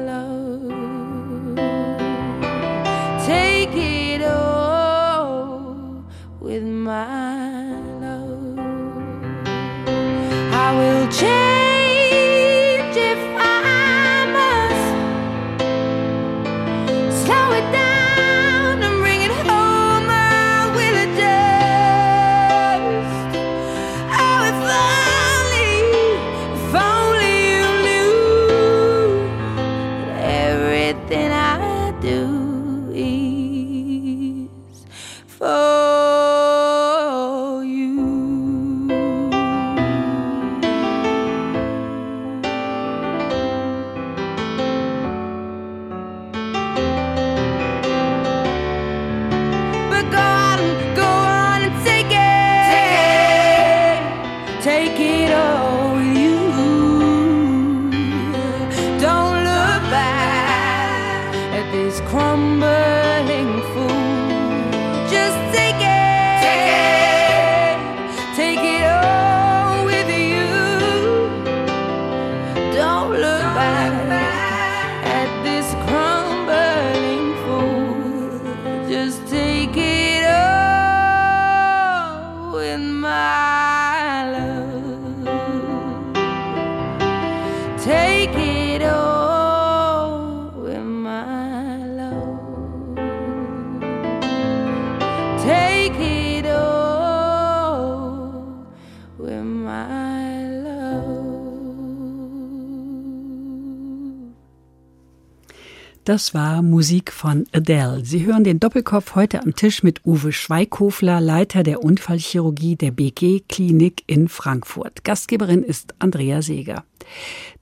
[106.07, 108.05] Das war Musik von Adele.
[108.05, 113.41] Sie hören den Doppelkopf heute am Tisch mit Uwe Schweighofler, Leiter der Unfallchirurgie der BG
[113.49, 115.03] Klinik in Frankfurt.
[115.03, 116.85] Gastgeberin ist Andrea Seeger.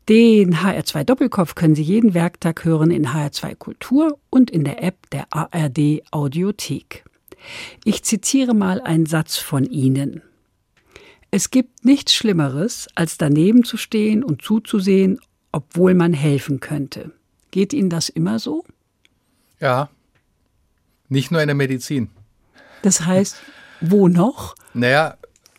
[0.09, 5.09] Den HR2 Doppelkopf können Sie jeden Werktag hören in HR2 Kultur und in der App
[5.09, 7.03] der ARD Audiothek.
[7.83, 10.21] Ich zitiere mal einen Satz von Ihnen.
[11.31, 15.19] Es gibt nichts Schlimmeres, als daneben zu stehen und zuzusehen,
[15.51, 17.11] obwohl man helfen könnte.
[17.51, 18.63] Geht Ihnen das immer so?
[19.59, 19.89] Ja,
[21.09, 22.09] nicht nur in der Medizin.
[22.81, 23.37] Das heißt,
[23.81, 24.55] wo noch?
[24.73, 25.17] Naja,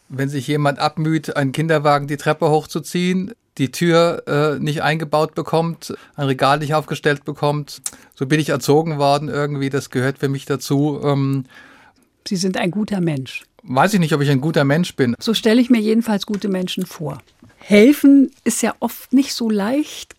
[0.08, 5.94] wenn sich jemand abmüht, einen Kinderwagen die Treppe hochzuziehen, die Tür äh, nicht eingebaut bekommt,
[6.14, 7.80] ein Regal nicht aufgestellt bekommt.
[8.14, 11.00] So bin ich erzogen worden irgendwie, das gehört für mich dazu.
[11.02, 11.44] Ähm,
[12.28, 13.44] Sie sind ein guter Mensch.
[13.62, 15.16] Weiß ich nicht, ob ich ein guter Mensch bin.
[15.18, 17.18] So stelle ich mir jedenfalls gute Menschen vor.
[17.56, 20.14] Helfen ist ja oft nicht so leicht,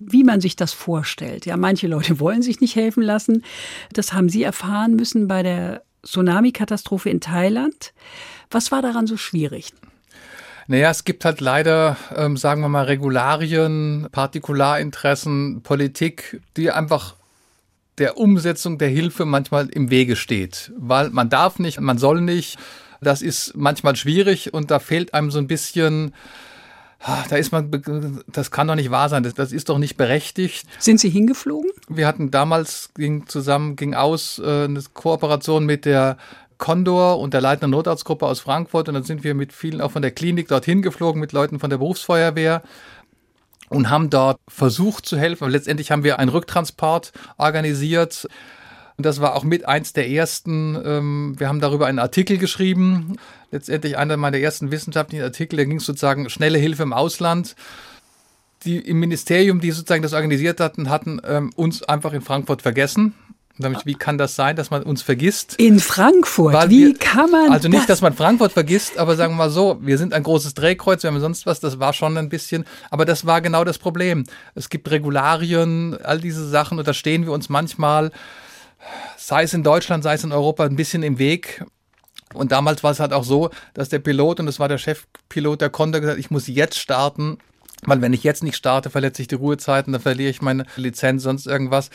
[0.00, 1.46] wie man sich das vorstellt.
[1.46, 3.44] Ja, manche Leute wollen sich nicht helfen lassen.
[3.92, 7.92] Das haben Sie erfahren müssen bei der Tsunami-Katastrophe in Thailand.
[8.50, 9.72] Was war daran so schwierig?
[10.66, 17.16] Naja, es gibt halt leider, ähm, sagen wir mal, Regularien, Partikularinteressen, Politik, die einfach
[18.00, 20.72] der Umsetzung der Hilfe manchmal im Wege steht.
[20.76, 22.58] Weil man darf nicht, man soll nicht.
[23.00, 26.14] Das ist manchmal schwierig und da fehlt einem so ein bisschen,
[27.00, 27.70] ah, da ist man,
[28.26, 30.66] das kann doch nicht wahr sein, das, das ist doch nicht berechtigt.
[30.78, 31.70] Sind Sie hingeflogen?
[31.88, 36.16] Wir hatten damals, ging zusammen, ging aus, äh, eine Kooperation mit der
[36.58, 40.02] Condor und der leitenden Notarztgruppe aus Frankfurt und dann sind wir mit vielen auch von
[40.02, 42.62] der Klinik dorthin geflogen, mit Leuten von der Berufsfeuerwehr
[43.70, 45.44] und haben dort versucht zu helfen.
[45.44, 48.28] Und letztendlich haben wir einen Rücktransport organisiert.
[48.96, 50.76] Und das war auch mit eins der ersten.
[50.84, 53.16] Ähm, wir haben darüber einen Artikel geschrieben.
[53.50, 55.56] Letztendlich einer meiner ersten wissenschaftlichen Artikel.
[55.56, 57.54] Da ging es sozusagen schnelle Hilfe im Ausland.
[58.64, 63.14] Die im Ministerium, die sozusagen das organisiert hatten, hatten ähm, uns einfach in Frankfurt vergessen.
[63.60, 65.54] Nämlich, wie kann das sein, dass man uns vergisst?
[65.56, 66.70] In Frankfurt?
[66.70, 67.86] Wie wir- kann man Also nicht, das?
[67.88, 71.10] dass man Frankfurt vergisst, aber sagen wir mal so, wir sind ein großes Drehkreuz, wir
[71.10, 74.24] haben sonst was, das war schon ein bisschen, aber das war genau das Problem.
[74.54, 78.10] Es gibt Regularien, all diese Sachen und da stehen wir uns manchmal,
[79.16, 81.62] sei es in Deutschland, sei es in Europa, ein bisschen im Weg.
[82.32, 85.60] Und damals war es halt auch so, dass der Pilot, und das war der Chefpilot
[85.60, 87.38] der Condor, gesagt hat, ich muss jetzt starten,
[87.86, 91.22] weil wenn ich jetzt nicht starte, verletze ich die Ruhezeiten, dann verliere ich meine Lizenz,
[91.22, 91.90] sonst irgendwas.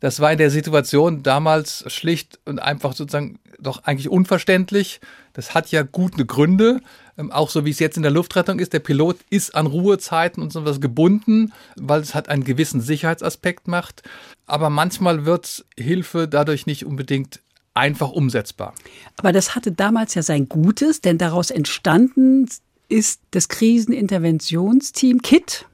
[0.00, 5.00] Das war in der Situation damals schlicht und einfach sozusagen doch eigentlich unverständlich.
[5.32, 6.80] Das hat ja gute Gründe,
[7.16, 8.72] ähm, auch so wie es jetzt in der Luftrettung ist.
[8.72, 14.02] Der Pilot ist an Ruhezeiten und sowas gebunden, weil es halt einen gewissen Sicherheitsaspekt macht.
[14.46, 17.40] Aber manchmal wird Hilfe dadurch nicht unbedingt
[17.74, 18.74] einfach umsetzbar.
[19.16, 22.46] Aber das hatte damals ja sein Gutes, denn daraus entstanden
[22.90, 25.66] ist das Kriseninterventionsteam KIT.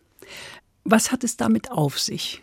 [0.85, 2.43] Was hat es damit auf sich?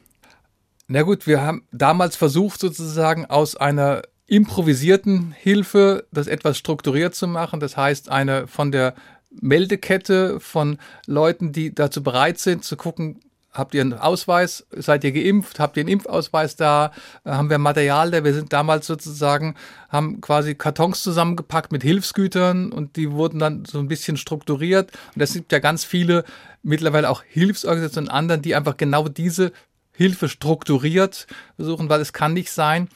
[0.88, 7.28] Na gut, wir haben damals versucht, sozusagen aus einer improvisierten Hilfe das etwas strukturiert zu
[7.28, 7.60] machen.
[7.60, 8.96] Das heißt, eine von der
[9.30, 13.20] Meldekette von Leuten, die dazu bereit sind, zu gucken,
[13.54, 16.92] habt ihr einen Ausweis, seid ihr geimpft, habt ihr einen Impfausweis da,
[17.24, 18.24] haben wir Material da.
[18.24, 19.56] Wir sind damals sozusagen,
[19.90, 24.92] haben quasi Kartons zusammengepackt mit Hilfsgütern und die wurden dann so ein bisschen strukturiert.
[25.16, 26.24] Und es gibt ja ganz viele
[26.64, 29.52] mittlerweile auch Hilfsorganisationen und anderen, die einfach genau diese
[29.92, 32.90] Hilfe strukturiert versuchen, weil es kann nicht sein,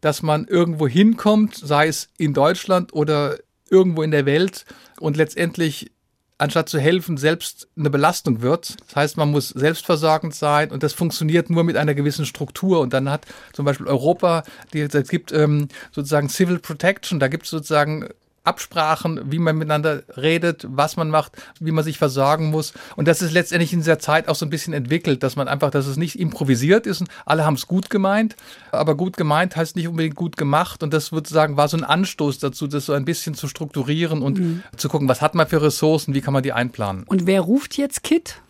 [0.00, 3.38] dass man irgendwo hinkommt, sei es in Deutschland oder
[3.70, 4.64] irgendwo in der Welt
[4.98, 5.91] und letztendlich
[6.42, 8.76] anstatt zu helfen, selbst eine Belastung wird.
[8.86, 12.80] Das heißt, man muss selbstversorgend sein und das funktioniert nur mit einer gewissen Struktur.
[12.80, 17.44] Und dann hat zum Beispiel Europa, die, es gibt ähm, sozusagen Civil Protection, da gibt
[17.44, 18.08] es sozusagen
[18.44, 22.72] Absprachen, wie man miteinander redet, was man macht, wie man sich versorgen muss.
[22.96, 25.70] Und das ist letztendlich in dieser Zeit auch so ein bisschen entwickelt, dass man einfach,
[25.70, 28.36] dass es nicht improvisiert ist und alle haben es gut gemeint.
[28.72, 30.82] Aber gut gemeint heißt nicht unbedingt gut gemacht.
[30.82, 34.62] Und das sozusagen war so ein Anstoß dazu, das so ein bisschen zu strukturieren und
[34.76, 37.04] zu gucken, was hat man für Ressourcen, wie kann man die einplanen.
[37.04, 38.40] Und wer ruft jetzt KIT?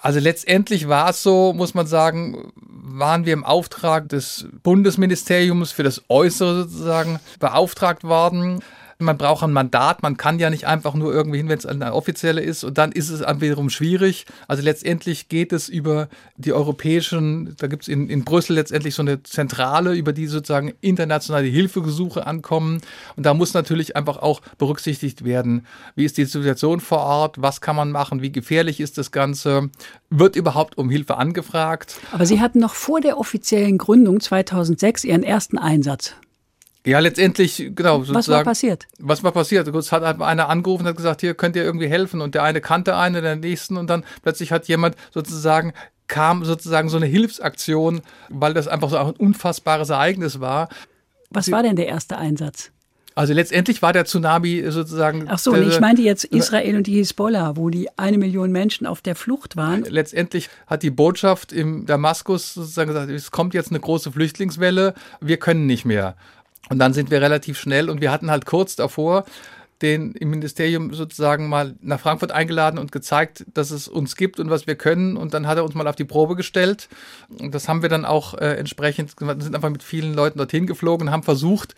[0.00, 5.82] Also letztendlich war es so, muss man sagen, waren wir im Auftrag des Bundesministeriums für
[5.82, 8.62] das Äußere sozusagen beauftragt worden.
[8.98, 11.92] Man braucht ein Mandat, man kann ja nicht einfach nur irgendwie hin, wenn es eine
[11.92, 14.26] offizielle ist und dann ist es wiederum schwierig.
[14.48, 19.02] Also letztendlich geht es über die europäischen, da gibt es in, in Brüssel letztendlich so
[19.02, 22.80] eine Zentrale, über die sozusagen internationale Hilfegesuche ankommen
[23.16, 27.60] und da muss natürlich einfach auch berücksichtigt werden, wie ist die Situation vor Ort, was
[27.60, 29.70] kann man machen, wie gefährlich ist das Ganze,
[30.10, 31.98] wird überhaupt um Hilfe angefragt.
[32.12, 36.14] Aber Sie hatten noch vor der offiziellen Gründung 2006 Ihren ersten Einsatz.
[36.86, 38.06] Ja, letztendlich, genau.
[38.08, 38.86] Was war passiert?
[38.98, 39.66] Was war passiert?
[39.66, 42.60] Es hat einer angerufen und hat gesagt, hier könnt ihr irgendwie helfen und der eine
[42.60, 45.72] kannte einen, der nächsten und dann plötzlich hat jemand sozusagen
[46.08, 50.68] kam sozusagen so eine Hilfsaktion, weil das einfach so ein unfassbares Ereignis war.
[51.30, 52.70] Was war denn der erste Einsatz?
[53.16, 55.24] Also letztendlich war der Tsunami sozusagen.
[55.28, 59.00] Ach so, ich meinte jetzt Israel und die Hisbollah, wo die eine Million Menschen auf
[59.00, 59.84] der Flucht waren.
[59.88, 65.38] Letztendlich hat die Botschaft im Damaskus sozusagen gesagt, es kommt jetzt eine große Flüchtlingswelle, wir
[65.38, 66.14] können nicht mehr.
[66.68, 69.24] Und dann sind wir relativ schnell und wir hatten halt kurz davor
[69.82, 74.48] den im Ministerium sozusagen mal nach Frankfurt eingeladen und gezeigt, dass es uns gibt und
[74.48, 75.16] was wir können.
[75.16, 76.88] Und dann hat er uns mal auf die Probe gestellt.
[77.38, 81.10] Und das haben wir dann auch äh, entsprechend, sind einfach mit vielen Leuten dorthin geflogen,
[81.10, 81.74] haben versucht,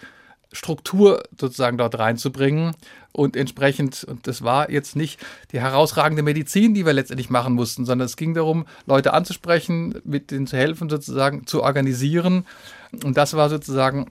[0.51, 2.74] Struktur sozusagen dort reinzubringen
[3.12, 5.20] und entsprechend, und das war jetzt nicht
[5.53, 10.30] die herausragende Medizin, die wir letztendlich machen mussten, sondern es ging darum, Leute anzusprechen, mit
[10.30, 12.47] denen zu helfen, sozusagen zu organisieren.
[13.05, 14.11] Und das war sozusagen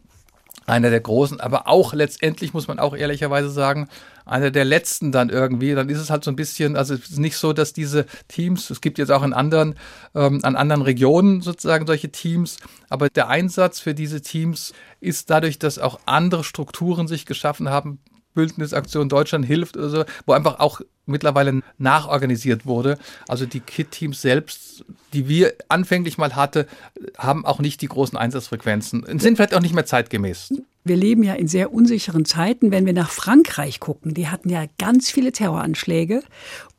[0.67, 3.87] einer der großen, aber auch letztendlich muss man auch ehrlicherweise sagen,
[4.25, 5.73] einer der letzten dann irgendwie.
[5.73, 8.69] Dann ist es halt so ein bisschen, also es ist nicht so, dass diese Teams,
[8.69, 9.75] es gibt jetzt auch in anderen,
[10.13, 12.57] ähm, an anderen Regionen sozusagen solche Teams,
[12.89, 17.99] aber der Einsatz für diese Teams ist dadurch, dass auch andere Strukturen sich geschaffen haben,
[18.33, 22.97] Bündnisaktion Deutschland hilft oder so, wo einfach auch mittlerweile nachorganisiert wurde.
[23.27, 26.67] Also die KIT-Teams selbst, die wir anfänglich mal hatte,
[27.17, 30.53] haben auch nicht die großen Einsatzfrequenzen und sind vielleicht auch nicht mehr zeitgemäß.
[30.87, 32.71] Wir leben ja in sehr unsicheren Zeiten.
[32.71, 36.21] Wenn wir nach Frankreich gucken, die hatten ja ganz viele Terroranschläge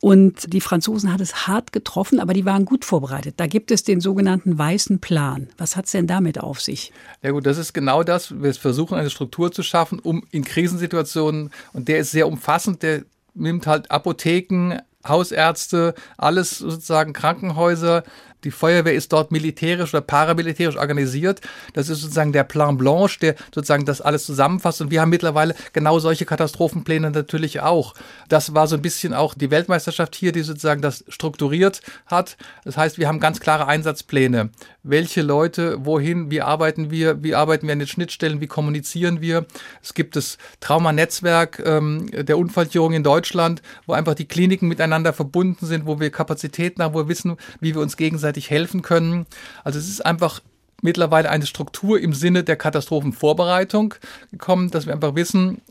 [0.01, 3.35] und die Franzosen hat es hart getroffen, aber die waren gut vorbereitet.
[3.37, 5.49] Da gibt es den sogenannten weißen Plan.
[5.57, 6.91] Was hat es denn damit auf sich?
[7.21, 8.41] Ja gut, das ist genau das.
[8.41, 13.03] Wir versuchen eine Struktur zu schaffen, um in Krisensituationen, und der ist sehr umfassend, der
[13.39, 18.03] nimmt halt Apotheken, Hausärzte, alles sozusagen Krankenhäuser,
[18.43, 21.41] die Feuerwehr ist dort militärisch oder paramilitärisch organisiert.
[21.73, 24.81] Das ist sozusagen der Plan Blanche, der sozusagen das alles zusammenfasst.
[24.81, 27.93] Und wir haben mittlerweile genau solche Katastrophenpläne natürlich auch.
[28.29, 32.37] Das war so ein bisschen auch die Weltmeisterschaft hier, die sozusagen das strukturiert hat.
[32.63, 34.49] Das heißt, wir haben ganz klare Einsatzpläne.
[34.83, 39.45] Welche Leute, wohin, wie arbeiten wir, wie arbeiten wir an den Schnittstellen, wie kommunizieren wir.
[39.83, 45.65] Es gibt das Traumanetzwerk ähm, der Unfallchirurgie in Deutschland, wo einfach die Kliniken miteinander verbunden
[45.65, 49.25] sind, wo wir Kapazitäten haben, wo wir wissen, wie wir uns gegenseitig gegenseitig helfen können.
[49.63, 50.41] Also es ist einfach
[50.81, 53.95] mittlerweile eine Struktur im Sinne der Katastrophenvorbereitung
[54.31, 55.61] gekommen, dass wir einfach wissen,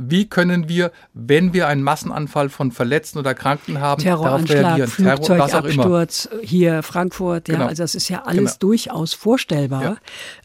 [0.00, 4.88] wie können wir, wenn wir einen Massenanfall von Verletzten oder Kranken haben, darauf reagieren?
[4.88, 7.66] Flugzeugabsturz hier Frankfurt, ja, genau.
[7.66, 8.70] also das ist ja alles genau.
[8.70, 9.96] durchaus vorstellbar ja.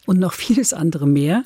[0.06, 1.44] und noch vieles andere mehr.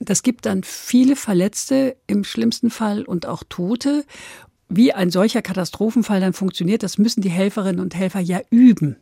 [0.00, 4.04] Das gibt dann viele Verletzte im schlimmsten Fall und auch Tote.
[4.68, 8.96] Wie ein solcher Katastrophenfall dann funktioniert, das müssen die Helferinnen und Helfer ja üben.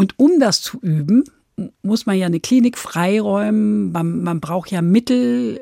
[0.00, 1.24] Und um das zu üben,
[1.82, 5.60] muss man ja eine Klinik freiräumen, man, man braucht ja Mittel.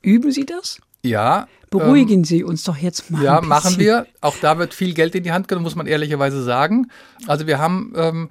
[0.00, 0.80] Üben Sie das?
[1.02, 1.46] Ja.
[1.68, 3.22] Beruhigen ähm, Sie uns doch jetzt mal.
[3.22, 4.06] Ja, machen wir.
[4.22, 6.90] Auch da wird viel Geld in die Hand genommen, muss man ehrlicherweise sagen.
[7.26, 8.30] Also wir haben ähm,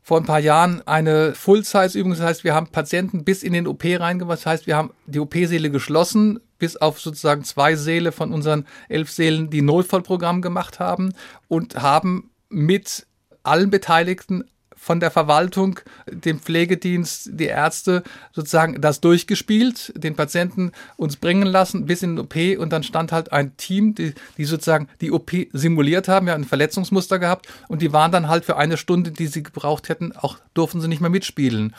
[0.00, 2.12] vor ein paar Jahren eine Full-Size-Übung.
[2.12, 4.38] Das heißt, wir haben Patienten bis in den OP reingemacht.
[4.38, 9.10] Das heißt, wir haben die OP-Säle geschlossen, bis auf sozusagen zwei Säle von unseren elf
[9.10, 11.14] Sälen, die Notfallprogramm gemacht haben
[11.48, 13.08] und haben mit
[13.44, 14.44] allen Beteiligten
[14.84, 15.80] von der Verwaltung,
[16.10, 22.24] dem Pflegedienst, die Ärzte sozusagen das durchgespielt, den Patienten uns bringen lassen bis in den
[22.24, 26.34] OP und dann stand halt ein Team, die, die sozusagen die OP simuliert haben, ja
[26.34, 30.12] ein Verletzungsmuster gehabt und die waren dann halt für eine Stunde, die sie gebraucht hätten,
[30.12, 31.74] auch durften sie nicht mehr mitspielen.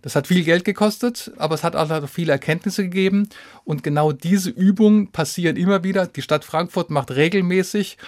[0.00, 3.28] Das hat viel Geld gekostet, aber es hat auch viele Erkenntnisse gegeben
[3.64, 6.06] und genau diese Übungen passieren immer wieder.
[6.06, 7.98] Die Stadt Frankfurt macht regelmäßig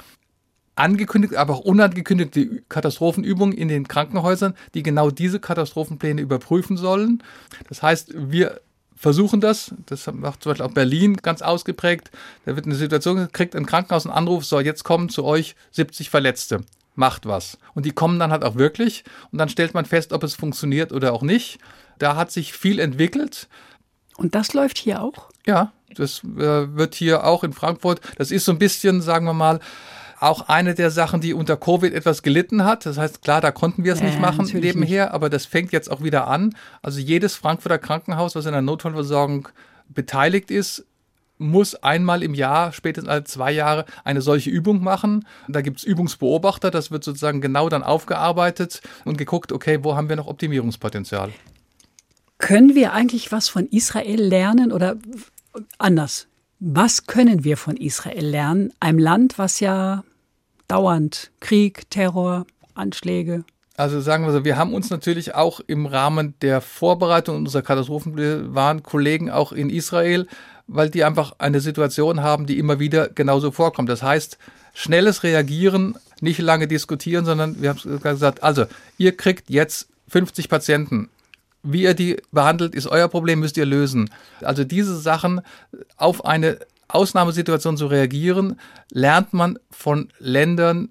[0.78, 7.22] angekündigt, aber auch unangekündigte Katastrophenübungen in den Krankenhäusern, die genau diese Katastrophenpläne überprüfen sollen.
[7.68, 8.60] Das heißt, wir
[8.96, 9.74] versuchen das.
[9.86, 12.10] Das macht zum Beispiel auch Berlin ganz ausgeprägt.
[12.44, 16.10] Da wird eine Situation, kriegt ein Krankenhaus einen Anruf, so jetzt kommen zu euch 70
[16.10, 16.62] Verletzte.
[16.94, 17.58] Macht was.
[17.74, 19.04] Und die kommen dann halt auch wirklich.
[19.30, 21.58] Und dann stellt man fest, ob es funktioniert oder auch nicht.
[21.98, 23.48] Da hat sich viel entwickelt.
[24.16, 25.30] Und das läuft hier auch?
[25.46, 28.00] Ja, das äh, wird hier auch in Frankfurt.
[28.16, 29.60] Das ist so ein bisschen, sagen wir mal,
[30.20, 32.86] auch eine der Sachen, die unter Covid etwas gelitten hat.
[32.86, 35.14] Das heißt, klar, da konnten wir es nicht machen nebenher, nicht.
[35.14, 36.54] aber das fängt jetzt auch wieder an.
[36.82, 39.48] Also jedes Frankfurter Krankenhaus, was in der Notfallversorgung
[39.88, 40.84] beteiligt ist,
[41.38, 45.26] muss einmal im Jahr, spätestens alle zwei Jahre, eine solche Übung machen.
[45.46, 50.08] Da gibt es Übungsbeobachter, das wird sozusagen genau dann aufgearbeitet und geguckt, okay, wo haben
[50.08, 51.30] wir noch Optimierungspotenzial.
[52.38, 54.96] Können wir eigentlich was von Israel lernen oder
[55.78, 56.26] anders?
[56.60, 58.72] Was können wir von Israel lernen?
[58.80, 60.02] Einem Land, was ja
[60.68, 63.44] dauernd Krieg, Terror, Anschläge.
[63.76, 68.54] Also sagen wir so, wir haben uns natürlich auch im Rahmen der Vorbereitung unserer Katastrophen
[68.54, 70.26] waren Kollegen auch in Israel,
[70.66, 73.88] weil die einfach eine Situation haben, die immer wieder genauso vorkommt.
[73.88, 74.36] Das heißt,
[74.74, 78.66] schnelles Reagieren nicht lange diskutieren, sondern wir haben gesagt, also
[78.96, 81.08] ihr kriegt jetzt 50 Patienten.
[81.62, 84.10] Wie ihr die behandelt, ist euer Problem, müsst ihr lösen.
[84.40, 85.40] Also diese Sachen
[85.96, 86.58] auf eine
[86.88, 88.58] Ausnahmesituation zu reagieren,
[88.90, 90.88] lernt man von Ländern,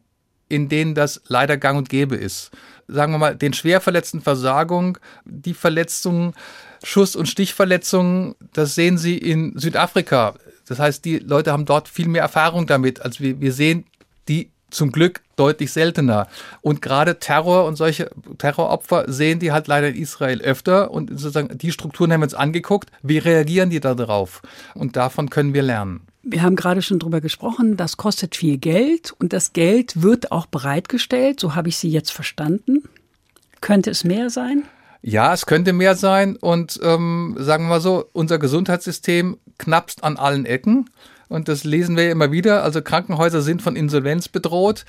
[0.49, 2.51] in denen das leider gang und gäbe ist.
[2.87, 6.33] Sagen wir mal, den schwerverletzten Versagung, die Verletzungen,
[6.83, 10.35] Schuss- und Stichverletzungen, das sehen Sie in Südafrika.
[10.67, 13.85] Das heißt, die Leute haben dort viel mehr Erfahrung damit, als wir, wir sehen
[14.27, 16.27] die zum Glück deutlich seltener.
[16.61, 20.91] Und gerade Terror und solche Terroropfer sehen die halt leider in Israel öfter.
[20.91, 22.89] Und sozusagen die Strukturen haben wir uns angeguckt.
[23.01, 24.41] Wie reagieren die da drauf?
[24.73, 26.01] Und davon können wir lernen.
[26.29, 30.45] Wir haben gerade schon drüber gesprochen, das kostet viel Geld und das Geld wird auch
[30.45, 32.83] bereitgestellt, so habe ich Sie jetzt verstanden.
[33.61, 34.63] Könnte es mehr sein?
[35.01, 40.17] Ja, es könnte mehr sein und ähm, sagen wir mal so, unser Gesundheitssystem knappst an
[40.17, 40.89] allen Ecken
[41.29, 42.63] und das lesen wir immer wieder.
[42.63, 44.85] Also Krankenhäuser sind von Insolvenz bedroht.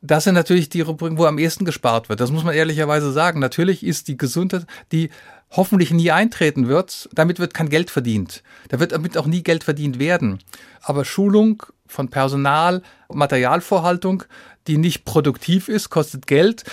[0.00, 2.20] Das sind natürlich die Rubriken, wo am ehesten gespart wird.
[2.20, 3.38] Das muss man ehrlicherweise sagen.
[3.38, 5.10] Natürlich ist die Gesundheit, die
[5.50, 8.42] hoffentlich nie eintreten wird, damit wird kein Geld verdient.
[8.68, 10.40] Da wird damit auch nie Geld verdient werden.
[10.80, 12.82] Aber Schulung von Personal,
[13.12, 14.24] Materialvorhaltung,
[14.66, 16.64] die nicht produktiv ist, kostet Geld.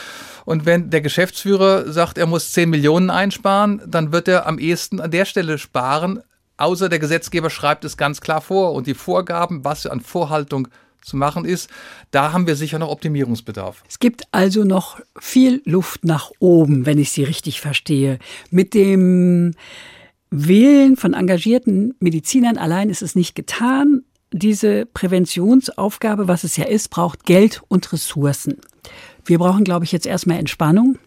[0.46, 5.02] Und wenn der Geschäftsführer sagt, er muss 10 Millionen einsparen, dann wird er am ehesten
[5.02, 6.22] an der Stelle sparen,
[6.60, 8.74] außer der Gesetzgeber schreibt es ganz klar vor.
[8.74, 10.68] Und die Vorgaben, was an Vorhaltung
[11.02, 11.70] zu machen ist,
[12.12, 13.84] da haben wir sicher noch Optimierungsbedarf.
[13.88, 18.20] Es gibt also noch viel Luft nach oben, wenn ich Sie richtig verstehe.
[18.52, 19.54] Mit dem
[20.30, 24.04] Willen von engagierten Medizinern allein ist es nicht getan.
[24.32, 28.58] Diese Präventionsaufgabe, was es ja ist, braucht Geld und Ressourcen.
[29.26, 30.98] Wir brauchen, glaube ich, jetzt erstmal Entspannung.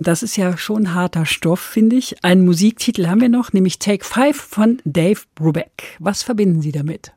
[0.00, 2.24] Das ist ja schon harter Stoff, finde ich.
[2.24, 5.96] Einen Musiktitel haben wir noch, nämlich Take Five von Dave Brubeck.
[5.98, 7.12] Was verbinden Sie damit?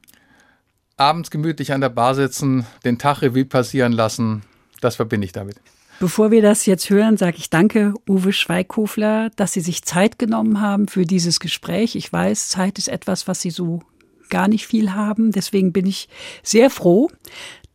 [0.97, 4.43] Abends gemütlich an der Bar sitzen, den Tag Revue passieren lassen,
[4.81, 5.57] das verbinde ich damit.
[5.99, 10.59] Bevor wir das jetzt hören, sage ich danke, Uwe Schweighofler, dass Sie sich Zeit genommen
[10.59, 11.95] haben für dieses Gespräch.
[11.95, 13.81] Ich weiß, Zeit ist etwas, was Sie so
[14.29, 15.31] gar nicht viel haben.
[15.31, 16.09] Deswegen bin ich
[16.43, 17.09] sehr froh,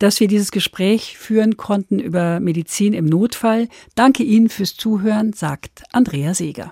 [0.01, 3.67] dass wir dieses Gespräch führen konnten über Medizin im Notfall.
[3.93, 6.71] Danke Ihnen fürs Zuhören, sagt Andrea Seeger.